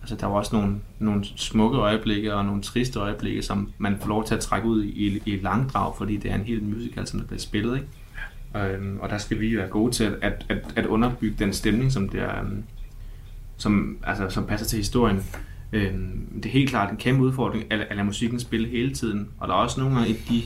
[0.00, 4.08] altså der er også nogle, nogle smukke øjeblikke og nogle triste øjeblikke, som man får
[4.08, 7.06] lov til at trække ud i, i et langdrag, fordi det er en hel musical,
[7.06, 7.88] som der bliver spillet, ikke?
[8.56, 11.92] Øhm, og der skal vi være gode til at, at, at, at underbygge den stemning,
[11.92, 12.62] som der, øhm,
[13.56, 15.24] som, altså, som passer til historien.
[15.74, 19.28] Øhm, det er helt klart en kæmpe udfordring at, at lade musikken spille hele tiden.
[19.38, 20.42] Og der er også nogle gange i de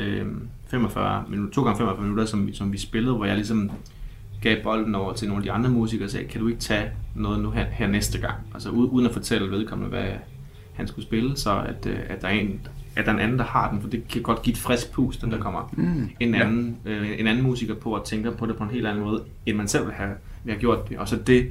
[0.00, 3.70] øhm, 45 minutter, to gange 45 minutter, som, som vi spillede, hvor jeg ligesom
[4.42, 6.90] gav bolden over til nogle af de andre musikere og sagde, kan du ikke tage
[7.14, 8.34] noget nu her, her næste gang?
[8.54, 10.08] Altså uden at fortælle vedkommende, hvad
[10.72, 12.60] han skulle spille, så at, øh, at der er en,
[12.96, 14.92] at der er en anden, der har den, for det kan godt give et frisk
[14.92, 16.10] pust, at der kommer mm.
[16.20, 19.04] en, anden, øh, en anden musiker på og tænker på det på en helt anden
[19.04, 20.10] måde, end man selv vil have,
[20.44, 20.98] vil have gjort det.
[20.98, 21.50] Og så det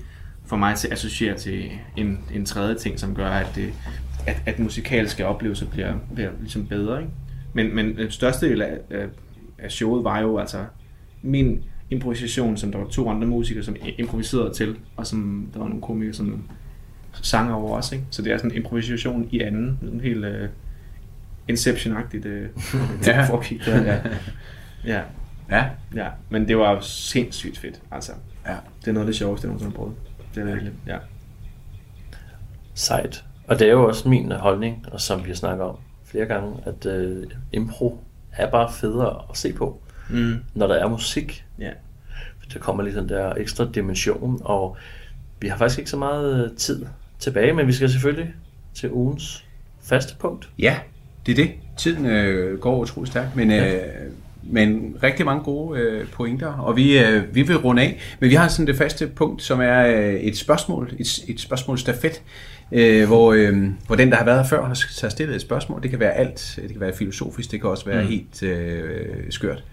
[0.52, 3.74] får mig til at associere til en, en tredje ting, som gør, at, det,
[4.28, 7.02] at, at musikalske oplevelser bliver, bliver ligesom bedre.
[7.02, 7.12] Ikke?
[7.54, 8.78] Men, men den største del af,
[9.60, 10.66] af, showet var jo altså
[11.22, 15.68] min improvisation, som der var to andre musikere, som improviserede til, og som der var
[15.68, 16.43] nogle komikere, som
[17.22, 17.95] sang over også.
[17.95, 18.08] Ikke?
[18.10, 20.49] Så det er sådan en improvisation i anden, sådan helt uh,
[21.47, 22.32] Inception-agtigt uh,
[23.08, 23.18] Ja.
[23.20, 23.26] ja.
[23.26, 23.84] foregik der.
[23.84, 23.99] Ja.
[24.86, 25.02] ja.
[25.52, 25.66] Ja.
[25.95, 28.12] ja, men det var sindssygt fedt, altså.
[28.47, 28.56] Ja.
[28.82, 29.95] Det er noget af det sjoveste, jeg nogensinde har prøvet.
[30.36, 30.97] Det er virkelig, ja.
[32.73, 33.23] Sejt.
[33.47, 36.53] Og det er jo også min holdning, og som vi har snakket om flere gange,
[36.65, 37.99] at øh, impro
[38.32, 40.36] er bare federe at se på, Mm.
[40.53, 41.45] når der er musik.
[41.59, 41.69] Ja.
[42.39, 44.77] For Der kommer lige den der ekstra dimension, og
[45.39, 46.86] vi har faktisk ikke så meget øh, tid
[47.19, 48.34] tilbage, men vi skal selvfølgelig
[48.73, 49.45] til ugens
[49.82, 50.49] faste punkt.
[50.59, 50.79] Ja,
[51.25, 51.51] det er det.
[51.77, 53.84] Tiden øh, går utrolig stærkt, men, øh,
[54.52, 57.99] men rigtig mange gode øh, pointer, og vi, øh, vi vil runde af.
[58.20, 61.78] Men vi har sådan det faste punkt, som er øh, et spørgsmål, et, et spørgsmål
[61.78, 62.22] stafet,
[62.72, 65.82] øh, hvor, øh, hvor den, der har været her før, har har stillet et spørgsmål.
[65.82, 66.60] Det kan være alt.
[66.62, 68.10] Det kan være filosofisk, det kan også være mm.
[68.10, 69.64] helt øh, skørt.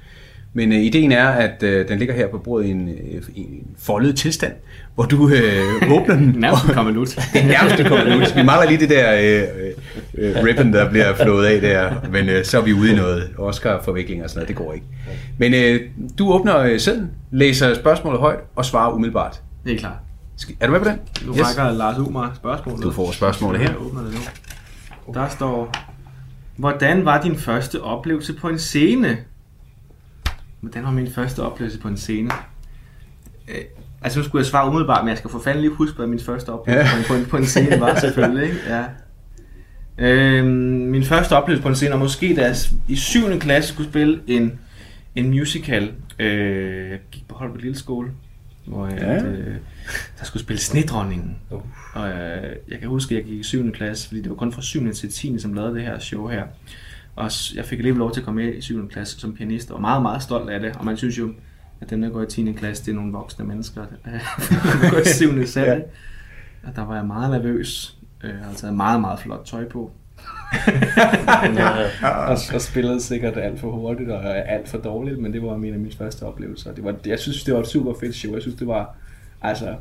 [0.53, 3.67] Men øh, ideen er, at øh, den ligger her på bordet i en, øh, en
[3.79, 4.53] foldet tilstand,
[4.95, 6.35] hvor du øh, åbner den.
[6.39, 7.07] Nærmest kommer ud.
[7.33, 8.35] Det er nærmest kommet ud.
[8.35, 9.43] Vi mangler lige det der øh,
[10.15, 13.31] øh, ribbon, der bliver flået af der, men øh, så er vi ude i noget
[13.39, 14.49] Oscar-forvikling og sådan noget.
[14.49, 14.87] Det går ikke.
[15.39, 15.81] Men øh,
[16.19, 19.41] du åbner øh, sæden, læser spørgsmålet højt og svarer umiddelbart.
[19.65, 19.97] Det er klart.
[20.61, 20.99] Er du med på den?
[21.27, 21.41] Du yes.
[21.41, 22.83] rækker Lars Umar spørgsmålet.
[22.83, 23.69] Du får spørgsmålet her.
[23.69, 25.15] Jeg åbner det nu.
[25.15, 25.75] Der står,
[26.57, 29.17] hvordan var din første oplevelse på en scene?
[30.61, 32.31] Hvordan var min første oplevelse på en scene?
[33.49, 33.55] Øh,
[34.03, 36.21] altså nu skulle jeg svare umiddelbart, men jeg skal for fanden lige huske, hvad min
[36.21, 37.03] første oplevelse Ja.
[37.09, 38.45] på, en, på en scene var selvfølgelig.
[38.45, 38.57] Ikke?
[38.69, 38.85] Ja.
[39.99, 40.47] Øhm,
[40.91, 42.57] min første oplevelse på en scene var måske, da jeg
[42.89, 43.39] i 7.
[43.41, 44.59] klasse skulle spille en,
[45.15, 45.93] en musical.
[46.19, 48.11] Øh, jeg gik på Holbæk Lille Skole,
[48.67, 49.13] hvor jeg, Ja.
[49.13, 49.23] ja.
[49.25, 49.57] øh,
[50.19, 51.37] der skulle spille Snedronningen.
[51.51, 51.61] Uh.
[51.95, 53.73] Og øh, jeg kan huske, at jeg gik i 7.
[53.73, 54.93] klasse, fordi det var kun fra 7.
[54.93, 55.39] til 10.
[55.39, 56.43] som lavede det her show her.
[57.19, 58.89] Og jeg fik alligevel lov til at komme med i 7.
[58.89, 60.77] klasse som pianist, og var meget, meget stolt af det.
[60.79, 61.33] Og man synes jo,
[61.81, 62.53] at dem, der går i 10.
[62.53, 63.85] klasse, det er nogle voksne mennesker.
[64.05, 65.47] der går i 7.
[65.47, 65.67] selv.
[65.67, 65.75] Ja.
[65.75, 65.81] ja.
[66.67, 67.97] Og der var jeg meget nervøs.
[68.25, 69.91] Øh, Jeg havde taget meget, meget flot tøj på.
[71.49, 75.55] Øh, Og, og spillede sikkert alt for hurtigt og alt for dårligt, men det var
[75.55, 76.73] en af mine første oplevelser.
[76.75, 78.33] Det var, jeg synes, det var et super fedt show.
[78.33, 78.95] Jeg synes, det var
[79.43, 79.75] altså,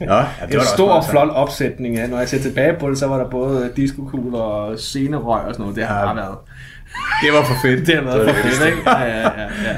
[0.00, 1.96] Nå, ja, det var en stor, flot opsætning.
[1.96, 2.06] Ja.
[2.06, 5.62] Når jeg ser tilbage på det, så var der både diskokugler og scenerøg og sådan
[5.62, 5.76] noget.
[5.76, 6.04] Det har Ja.
[6.06, 6.36] bare været.
[7.24, 7.80] Det var for fedt.
[7.86, 8.90] Det har været for fedt, ikke?
[8.90, 9.76] Ja, ja, ja, ja.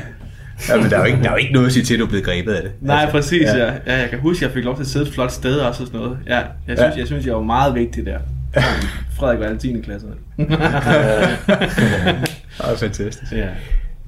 [0.69, 2.01] Ja, men der er, jo ikke, der er jo ikke noget at sige til, at
[2.01, 2.73] du er blevet grebet af det.
[2.81, 3.57] Nej, præcis, ja.
[3.67, 3.73] ja.
[3.87, 3.97] ja.
[4.01, 5.87] Jeg kan huske, at jeg fik lov til at sidde et flot sted også og
[5.87, 6.19] sådan noget.
[6.27, 6.85] Ja, jeg synes, Ja.
[6.87, 6.93] ja.
[6.99, 8.19] jeg, synes jeg var meget vigtig der.
[9.17, 9.81] Frederik var alle 10.
[9.85, 10.07] klasse.
[10.37, 10.47] Det
[12.61, 13.33] er fantastisk.
[13.33, 13.47] Ja.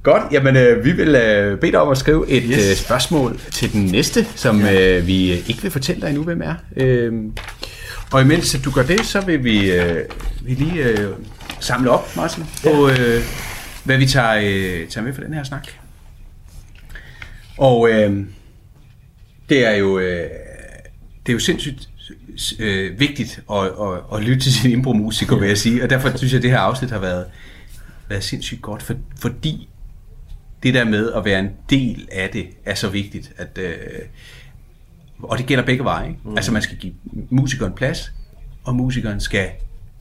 [0.05, 2.69] Godt, jamen øh, vi vil øh, bede dig om at skrive et yes.
[2.69, 4.97] Øh, spørgsmål til den næste, som ja.
[4.97, 6.55] øh, vi øh, ikke vil fortælle dig endnu, hvem er.
[6.77, 7.13] Øh,
[8.11, 10.03] og imens du gør det, så vil vi, øh,
[10.41, 11.09] vi lige øh,
[11.59, 13.21] samle op, Martin, på øh,
[13.83, 15.67] hvad vi tager, øh, tager med for den her snak.
[17.57, 18.25] Og øh,
[19.49, 20.29] det er jo øh,
[21.25, 21.89] det er jo sindssygt
[22.59, 25.83] øh, vigtigt at, at, at lytte til sin impro-musiker, vil jeg sige.
[25.83, 27.25] Og derfor synes jeg, at det her afsnit har været,
[28.09, 29.69] været sindssygt godt, for, fordi
[30.65, 33.75] det der med at være en del af det er så vigtigt, at, øh,
[35.23, 36.07] og det gælder begge veje.
[36.07, 36.19] Ikke?
[36.23, 36.37] Mm.
[36.37, 36.93] Altså man skal give
[37.29, 38.13] musikeren plads,
[38.63, 39.49] og musikeren skal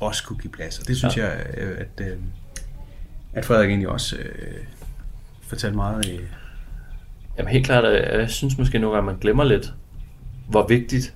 [0.00, 0.78] også kunne give plads.
[0.78, 1.28] Og det synes ja.
[1.28, 2.16] jeg, øh, at, øh,
[3.32, 4.64] at Frederik egentlig også øh,
[5.42, 6.20] fortalte meget i...
[7.38, 9.74] Jamen helt klart, at jeg synes måske nogle gange, man glemmer lidt,
[10.48, 11.14] hvor vigtigt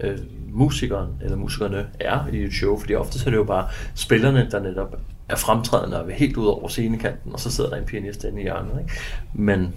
[0.00, 3.68] øh, musikeren eller musikerne er i et show, fordi ofte så er det jo bare
[3.94, 5.00] spillerne, der netop
[5.30, 8.40] er fremtrædende og er helt ud over scenekanten, og så sidder der en pianist inde
[8.40, 8.80] i hjørnet.
[8.80, 8.92] Ikke?
[9.34, 9.72] Men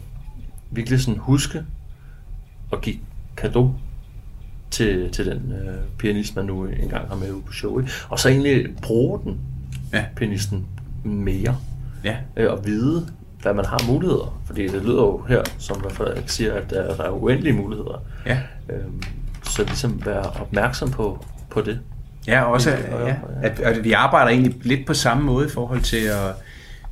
[0.72, 1.64] virkelig sådan huske
[2.74, 2.96] at give
[3.38, 3.72] kado
[4.72, 7.80] til, til den øh, pianist, man nu engang har med på show.
[7.80, 7.92] Ikke?
[8.10, 9.40] Og så egentlig bruge den,
[9.94, 10.06] Ja.
[10.16, 10.66] pianisten,
[11.04, 11.58] mere
[12.04, 13.08] Ja, øh, og vide,
[13.42, 14.42] hvad man har muligheder.
[14.46, 18.02] Fordi det lyder jo her, som Frederik siger, at der, der er uendelige muligheder.
[18.26, 18.40] ja.
[18.70, 19.04] Øhm,
[19.44, 21.80] så ligesom være opmærksom på, på det.
[22.28, 25.82] Ja, også Ja, ja, at, at vi arbejder egentlig lidt på samme måde i forhold
[25.82, 26.36] til at,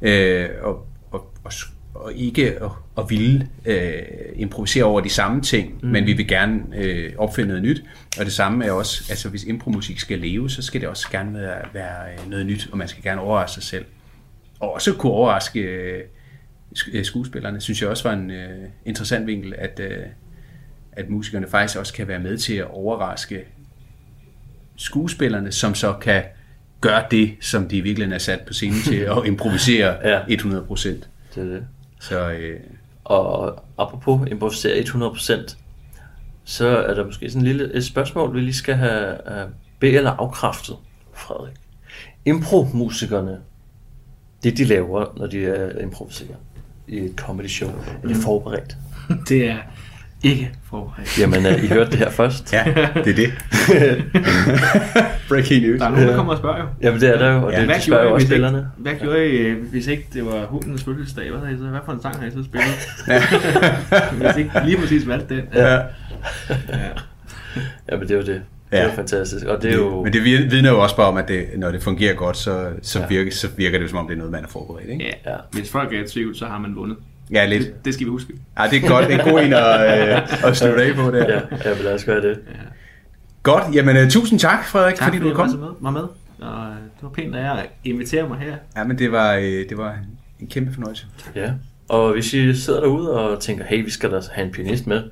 [0.01, 0.75] øh, at,
[1.13, 1.53] at, at,
[2.07, 4.01] at ikke at, at ville øh,
[4.35, 5.89] improvisere over de samme ting, mm.
[5.89, 7.83] men vi vil gerne øh, opfinde noget nyt.
[8.19, 11.39] Og det samme er også, altså hvis impromusik skal leve, så skal det også gerne
[11.39, 13.85] være, være øh, noget nyt, og man skal gerne overraske sig selv.
[14.59, 16.03] Og også kunne overraske øh,
[16.93, 20.05] øh, skuespillerne, synes jeg også var en øh, interessant vinkel, at, øh,
[20.91, 23.45] at musikerne faktisk også kan være med til at overraske
[24.81, 26.23] skuespillerne, som så kan
[26.81, 30.21] gøre det, som de virkelig er sat på scenen til at improvisere Ja.
[30.23, 30.87] 100%.
[30.87, 31.65] Det er det.
[31.99, 32.59] Så øh,
[33.03, 35.55] Og apropos improvisere 100%,
[36.43, 39.89] så er der måske sådan en lille et spørgsmål, vi lige skal have uh, be-
[39.91, 40.75] eller afkræftet,
[41.13, 41.53] Frederik.
[42.25, 43.37] Impro-musikerne,
[44.43, 46.35] det de laver, når de er improviserer
[46.87, 47.69] i et comedy show,
[48.03, 48.77] er det forberedt?
[49.29, 49.57] Det er
[50.23, 51.19] ikke forberedt.
[51.19, 52.53] Jamen, uh, I hørte det her først.
[52.53, 52.63] ja,
[52.95, 53.33] det er det.
[55.29, 55.79] Breaking news.
[55.79, 56.65] Der er nogen, der kommer og spørger jo.
[56.81, 58.45] Jamen, det er der jo, og Ja, det, Hvad de spørger jo også hvis ikke,
[58.47, 58.67] spillerne.
[58.77, 61.29] hvad gjorde I, øh, hvis ikke det var hundens fødselsdag?
[61.29, 62.75] Hvad, havde I så, hvad for en sang har I så spillet?
[64.21, 65.43] hvis ikke lige præcis valgte den.
[65.55, 65.73] Ja.
[65.73, 65.81] ja.
[67.91, 68.41] Jamen, det er jo det.
[68.71, 68.93] Det er Ja.
[68.95, 69.45] fantastisk.
[69.45, 70.03] Og det er jo...
[70.03, 73.03] Men det vidner jo også bare om, at det, når det fungerer godt, så, så,
[73.09, 74.89] virker, så virker det som om, det er noget, man er forberedt.
[74.89, 75.03] Ikke?
[75.25, 75.31] ja.
[75.31, 75.37] Ja.
[75.51, 76.97] Hvis folk er i tvivl, så har man vundet.
[77.31, 77.63] Ja, lidt.
[77.63, 78.33] Det, det skal vi huske.
[78.59, 79.07] Ja, det er godt.
[79.07, 81.25] Det er en god en at, øh, at slutte af på der.
[81.33, 82.39] Ja, jeg vil også gøre det.
[83.43, 83.63] Godt.
[83.75, 85.47] Jamen, uh, tusind tak, Frederik, Tak fordi du kom.
[85.53, 86.01] var med, var med.
[86.41, 88.55] Og øh, det var pænt af jer at invitere mig her.
[88.77, 89.95] Ja, men det var, øh, det var
[90.39, 91.05] en kæmpe fornøjelse.
[91.35, 91.51] Ja,
[91.89, 95.03] og hvis I sidder derude og tænker, hey, vi skal da have en pianist med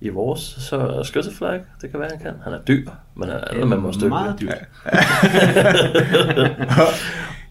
[0.00, 2.32] i vores, så Skøtteflag, det kan være, han kan.
[2.44, 4.48] Han er dyr, men han er, man må støtte Meget med.
[4.48, 4.58] dyrt.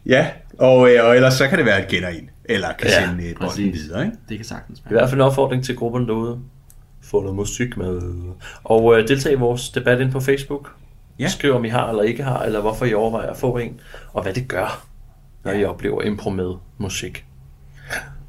[0.06, 0.28] Ja,
[0.60, 3.30] Og, øh, og ellers så kan det være, at gætter en, eller kan Ja, sende
[3.30, 4.06] et bånd videre.
[4.06, 4.18] Ikke?
[4.30, 4.92] Det kan sagtens I være.
[5.00, 6.40] hvert fald en opfordring til grupperne derude.
[7.02, 8.02] Få noget musik med.
[8.64, 10.72] Og øh, deltag i vores debat ind på Facebook.
[11.20, 11.24] Ja.
[11.24, 11.30] Ja.
[11.30, 13.80] Skriv om I har eller ikke har, eller hvorfor I overvejer at få en,
[14.14, 14.86] og hvad det gør,
[15.44, 17.26] når I oplever impro med musik.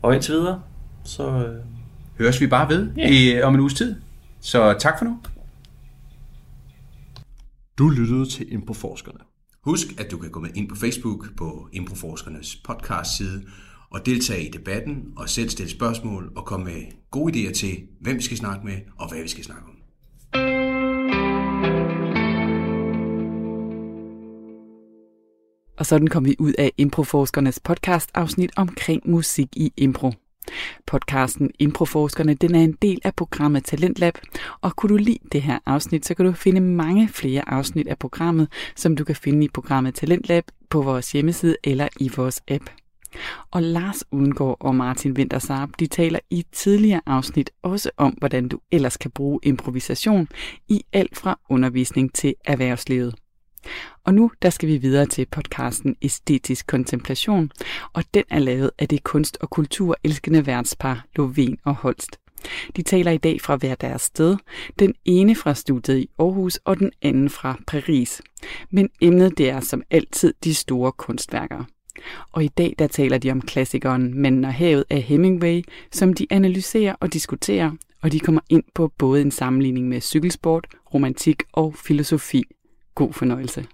[0.03, 0.63] Og indtil videre,
[1.05, 1.55] så øh,
[2.19, 3.97] Høres vi bare ved i, om en uges tid.
[4.41, 5.19] Så tak for nu.
[7.79, 9.19] Du lyttede til Improforskerne.
[9.65, 13.45] Husk, at du kan gå med ind på Facebook på Improforskernes podcast side
[13.91, 18.17] og deltage i debatten og selv stille spørgsmål og komme med gode idéer til, hvem
[18.17, 19.77] vi skal snakke med og hvad vi skal snakke om.
[25.79, 30.13] Og sådan kom vi ud af Improforskernes podcast afsnit omkring musik i impro.
[30.87, 34.19] Podcasten Improforskerne den er en del af programmet Talentlab,
[34.61, 37.99] og kunne du lide det her afsnit, så kan du finde mange flere afsnit af
[37.99, 42.71] programmet, som du kan finde i programmet Talentlab på vores hjemmeside eller i vores app.
[43.51, 48.61] Og Lars Udengård og Martin Wintersarp, de taler i tidligere afsnit også om, hvordan du
[48.71, 50.29] ellers kan bruge improvisation
[50.69, 53.15] i alt fra undervisning til erhvervslivet.
[54.05, 57.51] Og nu der skal vi videre til podcasten Æstetisk Kontemplation,
[57.93, 62.21] og den er lavet af det kunst- og kulturelskende værtspar Lovén og Holst.
[62.77, 64.37] De taler i dag fra hver deres sted,
[64.79, 68.23] den ene fra studiet i Aarhus og den anden fra Paris.
[68.71, 71.65] Men emnet det er som altid de store kunstværker.
[72.33, 76.27] Og i dag der taler de om klassikeren Manden og havet af Hemingway, som de
[76.31, 77.71] analyserer og diskuterer,
[78.03, 82.45] og de kommer ind på både en sammenligning med cykelsport, romantik og filosofi.
[82.95, 83.67] God fornøjelse.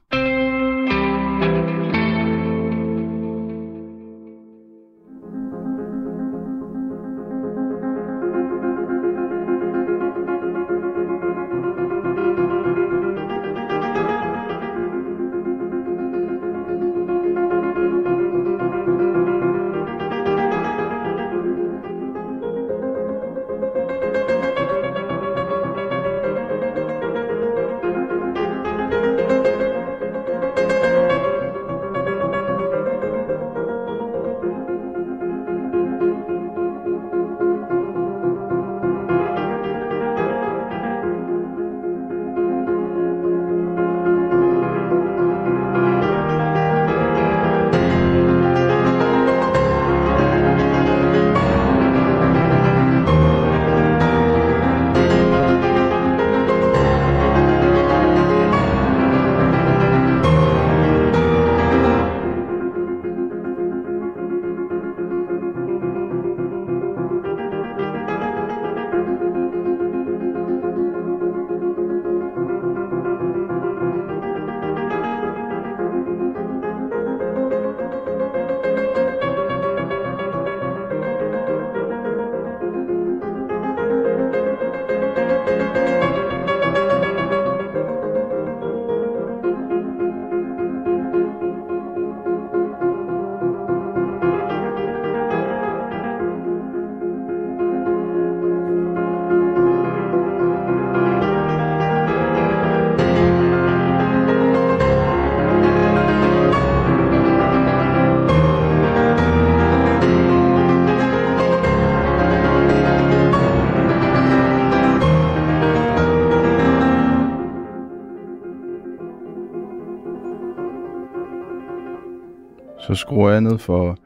[122.86, 123.98] Så skruer jeg ned for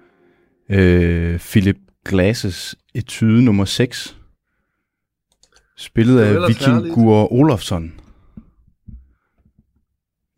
[0.71, 4.17] øh, Philip Glasses etude nummer 6.
[5.77, 8.01] Spillet af Vikingur Olofsson.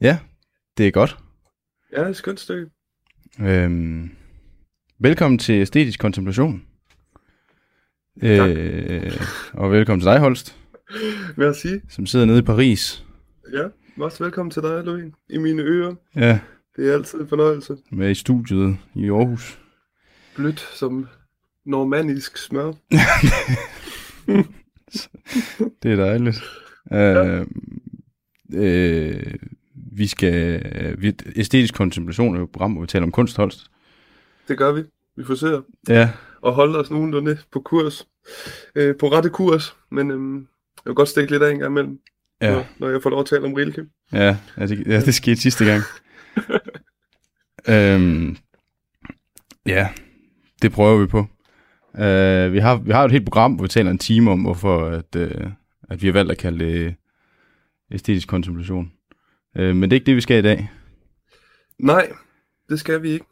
[0.00, 0.18] Ja,
[0.78, 1.18] det er godt.
[1.92, 2.70] Ja, det er et skønt stykke.
[3.40, 4.10] Øhm,
[4.98, 6.62] velkommen til Æstetisk Kontemplation.
[8.22, 9.12] Øh,
[9.52, 10.58] og velkommen til dig, Holst,
[11.36, 11.82] Hvad at sige?
[11.88, 13.04] som sidder nede i Paris.
[13.52, 13.68] Ja,
[13.98, 15.12] også velkommen til dig, Louis.
[15.28, 15.94] I mine ører.
[16.16, 16.40] Ja,
[16.76, 17.76] Det er altid en fornøjelse.
[17.90, 19.58] med i studiet i Aarhus.
[20.36, 21.08] Blødt som
[21.64, 22.72] normannisk smør.
[25.82, 26.42] Det er dejligt.
[26.92, 27.46] Øh,
[28.54, 29.34] øh,
[29.74, 30.62] vi skal...
[30.98, 33.66] Vi, æstetisk kontemplation er jo et program, hvor vi taler om kunst, Holst.
[34.48, 34.82] Det gør vi.
[35.16, 36.10] Vi forsøger Ja,
[36.46, 38.06] at holde os nogenlunde på kurs.
[38.74, 39.76] Øh, på rette kurs.
[39.90, 41.98] Men øhm, jeg vil godt stikke lidt af en gang imellem,
[42.42, 43.84] ja, når, når jeg får lov at tale om Rilke.
[44.12, 45.82] ja, ja, det, ja, det skete sidste gang.
[47.68, 48.36] øhm,
[49.66, 49.88] ja,
[50.62, 51.18] det prøver vi på.
[51.94, 54.86] Uh, vi, har, vi har et helt program, hvor vi taler en time om, hvorfor
[54.86, 55.50] at, uh,
[55.88, 56.94] at vi har valgt at kalde det
[57.92, 58.92] æstetisk kontemplation.
[59.58, 60.70] Uh, men det er ikke det, vi skal i dag.
[61.78, 62.12] Nej,
[62.68, 63.26] det skal vi ikke.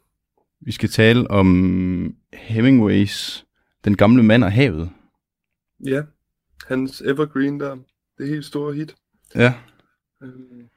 [0.61, 3.45] Vi skal tale om Hemingways
[3.85, 4.89] Den gamle mand og havet.
[5.85, 6.01] Ja,
[6.67, 7.77] hans Evergreen der,
[8.17, 8.95] det helt store hit.
[9.35, 9.53] Ja,
[10.23, 10.69] Øhm,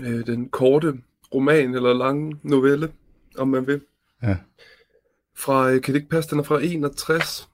[0.00, 0.94] øh, den korte
[1.34, 2.92] roman eller lange novelle,
[3.36, 3.80] om man vil.
[4.22, 4.36] Ja.
[5.36, 7.48] Fra, øh, kan det ikke passe, den er fra 61,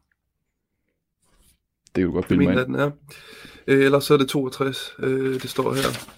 [1.97, 2.91] det kan du godt bilde mig den er.
[3.67, 6.15] Øh, ellers så er det 62, øh, det står her.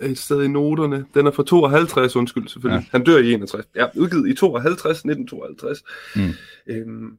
[0.00, 1.06] Et sted i noterne.
[1.14, 2.84] Den er fra 52, undskyld selvfølgelig.
[2.84, 2.88] Ja.
[2.90, 3.66] Han dør i 61.
[3.74, 5.84] Ja, udgivet i 52, 1952.
[6.16, 6.30] Mm.
[6.66, 7.18] Øhm,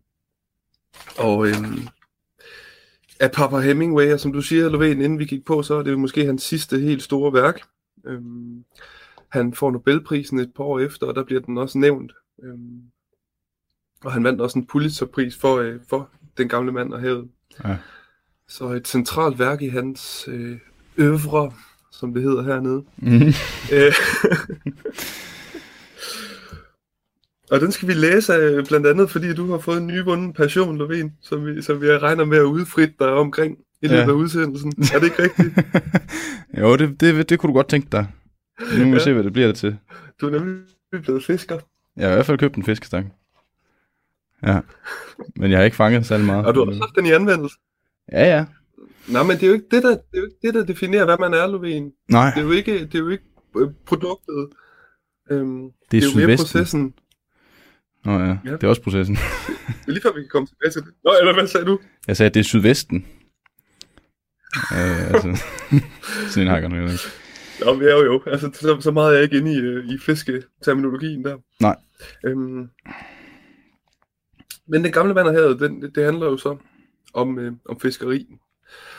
[1.17, 1.87] og øhm,
[3.19, 5.91] af Papa Hemingway, og som du siger, Lovén, inden vi gik på, så er det
[5.91, 7.61] jo måske hans sidste helt store værk.
[8.05, 8.63] Øhm,
[9.29, 12.13] han får Nobelprisen et par år efter, og der bliver den også nævnt.
[12.43, 12.81] Øhm,
[14.03, 17.29] og han vandt også en Pulitzerpris for, øh, for Den gamle mand og havet.
[17.63, 17.77] Ja.
[18.47, 20.57] Så et centralt værk i hans øh,
[20.97, 21.51] øvre,
[21.91, 22.85] som det hedder hernede.
[22.97, 23.33] Mm.
[23.73, 23.93] Øh,
[27.51, 30.81] og den skal vi læse af, blandt andet, fordi du har fået en nyvunden passion,
[30.81, 34.07] Lovén, som vi, som vi regner med at udfritte dig omkring i løbet Ja.
[34.07, 34.73] af udsendelsen.
[34.93, 35.53] Er det ikke rigtigt?
[36.61, 38.07] jo, det, det, det kunne du godt tænke dig.
[38.77, 38.99] Nu må vi Ja.
[38.99, 39.77] se, hvad det bliver det til.
[40.21, 40.63] Du er nemlig
[41.03, 41.59] blevet fisker,
[41.97, 43.13] Jeg har i hvert fald købt en fiskestang.
[44.43, 44.59] Ja.
[45.35, 46.45] Men jeg har ikke fanget særlig meget.
[46.45, 47.55] og du har også haft den i anvendelse.
[48.11, 48.45] Ja, ja.
[49.07, 51.05] Nej, men det er jo ikke det, der, det er jo ikke det, der definerer,
[51.05, 52.05] hvad man er, Lovén.
[52.09, 53.23] Nej, Det er jo ikke, det er jo ikke
[53.57, 54.47] øh, produktet.
[55.31, 56.93] Øhm, det det er er jo mere processen.
[58.05, 58.51] Nå ja, Ja.
[58.51, 59.15] det er også processen.
[59.15, 59.23] Det
[59.87, 60.89] er lige før, vi kan komme tilbage til det.
[61.03, 61.79] Nå, eller hvad sagde du?
[62.07, 63.05] Jeg sagde, at det er sydvesten.
[64.73, 65.43] Øh, altså,
[66.53, 66.75] hakker nu.
[66.75, 66.99] ikke.
[67.65, 68.21] Nå, men jo jo.
[68.27, 71.37] Altså, så, så meget er jeg ikke inde i, øh, i fisketerminologien der.
[71.61, 71.75] Nej.
[72.25, 72.69] Øhm,
[74.67, 76.57] men den gamle vand og havet, den, det, handler jo så
[77.13, 78.37] om, øh, om fiskeri.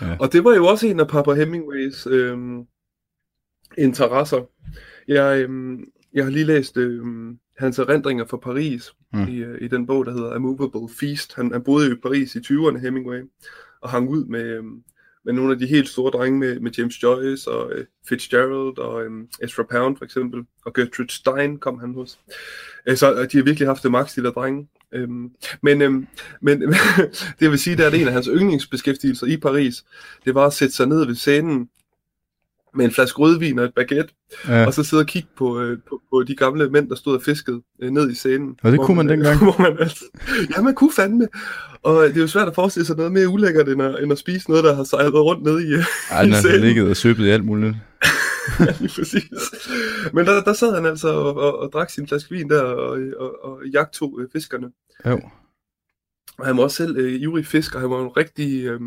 [0.00, 0.16] Ja.
[0.20, 2.38] Og det var jo også en af Papa Hemingways øh,
[3.78, 4.42] interesser.
[5.08, 5.78] Jeg, øh,
[6.14, 7.04] jeg har lige læst øh,
[7.58, 9.28] hans erindringer fra Paris mm.
[9.28, 11.34] i, øh, i den bog, der hedder A Movable Feast.
[11.34, 13.22] Han, han boede jo i Paris i 20'erne, Hemingway,
[13.80, 14.64] og hang ud med, øh,
[15.28, 19.04] med nogle af de helt store drenge, med, med James Joyce og øh, Fitzgerald og
[19.04, 19.10] øh,
[19.42, 22.18] Ezra Pound for eksempel, og Gertrude Stein kom han hos.
[22.86, 24.68] Øh, så øh, de har virkelig haft det maks, de der drenge.
[24.92, 25.30] Øhm,
[25.62, 26.06] men øhm,
[26.40, 26.60] men
[27.38, 29.84] det jeg vil sige, det er, at en af hans yndlingsbeskæftigelser i Paris,
[30.24, 31.68] det var at sætte sig ned ved scenen
[32.78, 34.14] med en flaske rødvin og et baguette,
[34.48, 34.66] Ja.
[34.66, 37.22] og så sidde og kigge på, øh, på, på de gamle mænd, der stod og
[37.22, 38.56] fiskede øh, ned i scenen.
[38.62, 39.38] Og det kunne man dengang?
[39.44, 40.04] Hvor man altså,
[40.56, 41.28] ja, man kunne fandme.
[41.82, 44.12] Og øh, det er jo svært at forestille sig noget mere ulækkert, end at, end
[44.12, 46.60] at spise noget, der har sejlet rundt ned i, øh, Ej, den i har scenen.
[46.60, 47.76] ligget og søbet i alt muligt.
[48.80, 49.24] Lige præcis.
[50.12, 52.98] Men der, der sad han altså og, og, og drak sin flaske vin der, og,
[53.18, 54.66] og, og jagtog øh, fiskerne.
[55.06, 55.20] Jo.
[56.38, 57.78] Og han var også selv øh, ivrig fisker.
[57.78, 58.80] Han var en rigtig øh,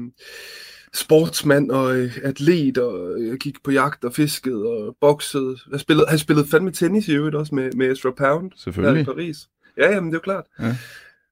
[0.93, 5.57] sportsmand og øh, atlet, og øh, gik på jagt og fiskede og boksede.
[5.69, 8.59] Han spillede, han spillede fandme tennis i øvrigt også med, med Ezra Pound her i
[8.59, 9.05] Selvfølgelig.
[9.05, 9.49] Paris.
[9.77, 10.45] Ja, jamen det er jo klart.
[10.59, 10.75] Ja.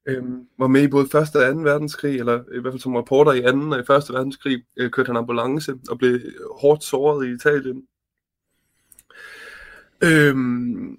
[0.08, 1.14] Øhm, var med i både 1.
[1.14, 1.62] og 2.
[1.62, 3.48] verdenskrig, eller i hvert fald som reporter i 2.
[3.48, 3.88] og i 1.
[3.88, 6.20] verdenskrig, øh, kørte han ambulance og blev
[6.62, 7.84] hårdt såret i Italien.
[10.04, 10.98] Øhm,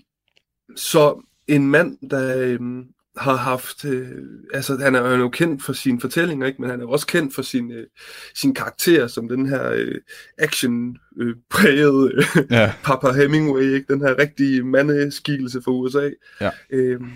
[0.76, 2.86] så en mand, der øhm,
[3.16, 4.08] har haft, øh,
[4.54, 6.62] altså han er jo kendt for sine fortællinger, ikke?
[6.62, 7.86] men han er også kendt for sin, øh,
[8.34, 9.94] sin karakter som den her øh,
[10.38, 12.72] action-prægede øh, Ja.
[12.84, 13.92] Papa Hemingway, ikke?
[13.92, 16.50] den her rigtige mandeskikkelse fra USA, Ja.
[16.70, 17.10] øhm,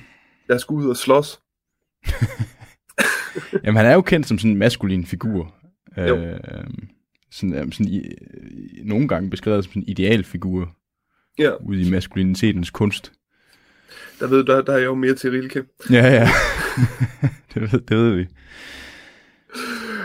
[0.49, 1.41] der skulle ud og slås.
[3.65, 5.55] Jamen, han er jo kendt som sådan en maskulin figur.
[5.99, 6.17] Jo.
[6.17, 6.41] Øh,
[7.31, 10.77] sådan, øh, sådan i, i, nogle gange beskrevet som sådan en idealfigur
[11.39, 13.13] Ja, ude i maskulinitetens kunst.
[14.21, 15.65] Der ved der, der er jeg jo mere til Rilke.
[15.91, 16.29] Ja, ja.
[17.55, 18.27] det, ved, det ved vi.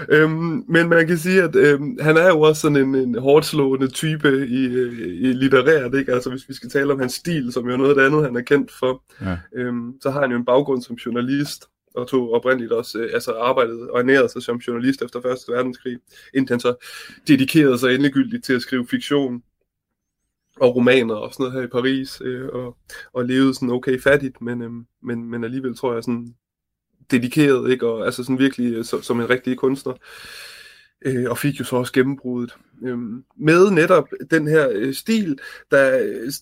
[0.09, 3.45] Øhm, men man kan sige, at øhm, han er jo også sådan en, en hårdt
[3.45, 6.13] slående type i, øh, i litterært, ikke?
[6.13, 8.23] Altså hvis vi skal tale om hans stil, som jo er noget af det andet,
[8.23, 9.37] han er kendt for, Ja.
[9.55, 13.31] øhm, så har han jo en baggrund som journalist, og tog oprindeligt også øh, altså
[13.31, 15.37] arbejdet og ernærede sig som journalist efter 1.
[15.47, 15.97] verdenskrig,
[16.33, 16.85] indtil han så
[17.27, 19.41] dedikerede sig endegyldigt til at skrive fiktion
[20.61, 22.77] og romaner og sådan noget her i Paris, øh, og,
[23.13, 26.35] og levede sådan okay fattigt, men, øhm, men, men alligevel tror jeg sådan
[27.11, 27.87] dedikeret, ikke?
[27.87, 29.93] Og altså sådan virkelig øh, som, som en rigtig kunstner.
[31.05, 32.55] Øh, og fik jo så også gennembruddet.
[32.83, 35.39] Øhm, med netop den her øh, stil,
[35.71, 35.89] der,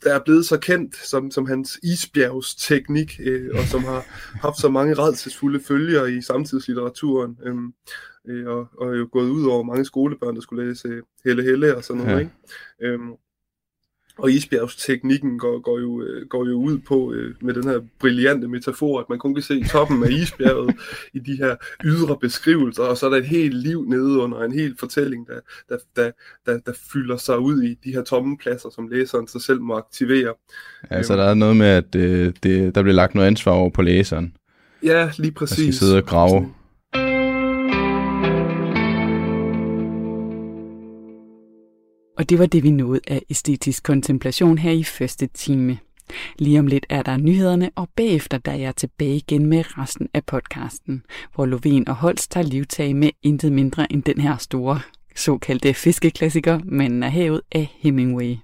[0.03, 4.05] der er blevet så kendt som, som hans isbjergsteknik, øh, og som har
[4.41, 7.73] haft så mange redselsfulde følgere i samtidslitteraturen, øhm,
[8.27, 11.75] øh, og, og jo gået ud over mange skolebørn, der skulle læse øh, Helle Helle
[11.75, 12.15] og sådan noget.
[12.15, 12.19] Ja.
[12.19, 12.31] Ikke?
[12.81, 13.11] Øhm,
[14.17, 18.47] og isbjergsteknikken går, går, jo, øh, går jo ud på øh, med den her brillante
[18.47, 20.75] metafor, at man kun kan se toppen af isbjerget
[21.13, 24.51] i de her ydre beskrivelser, og så er der et helt liv nede under en
[24.51, 25.39] hel fortælling, der,
[25.69, 26.11] der, der,
[26.45, 29.73] der, der fylder sig ud i de her tomme pladser, som læseren sig selv må
[29.75, 30.33] aktivere.
[30.91, 33.69] Ja, så der er noget med, at det, det, der bliver lagt noget ansvar over
[33.69, 34.33] på læseren.
[34.83, 35.57] Ja, lige præcis.
[35.57, 36.53] Der skal sidde og grave.
[42.17, 45.77] Og det var det, vi nåede af æstetisk kontemplation her i første time.
[46.39, 50.09] Lige om lidt er der nyhederne, og bagefter der er jeg tilbage igen med resten
[50.13, 51.03] af podcasten,
[51.35, 54.79] hvor Lovén og Holst tager livtag med intet mindre end den her store
[55.15, 58.35] såkaldte fiskeklassiker, Manden er havet af Hemingway.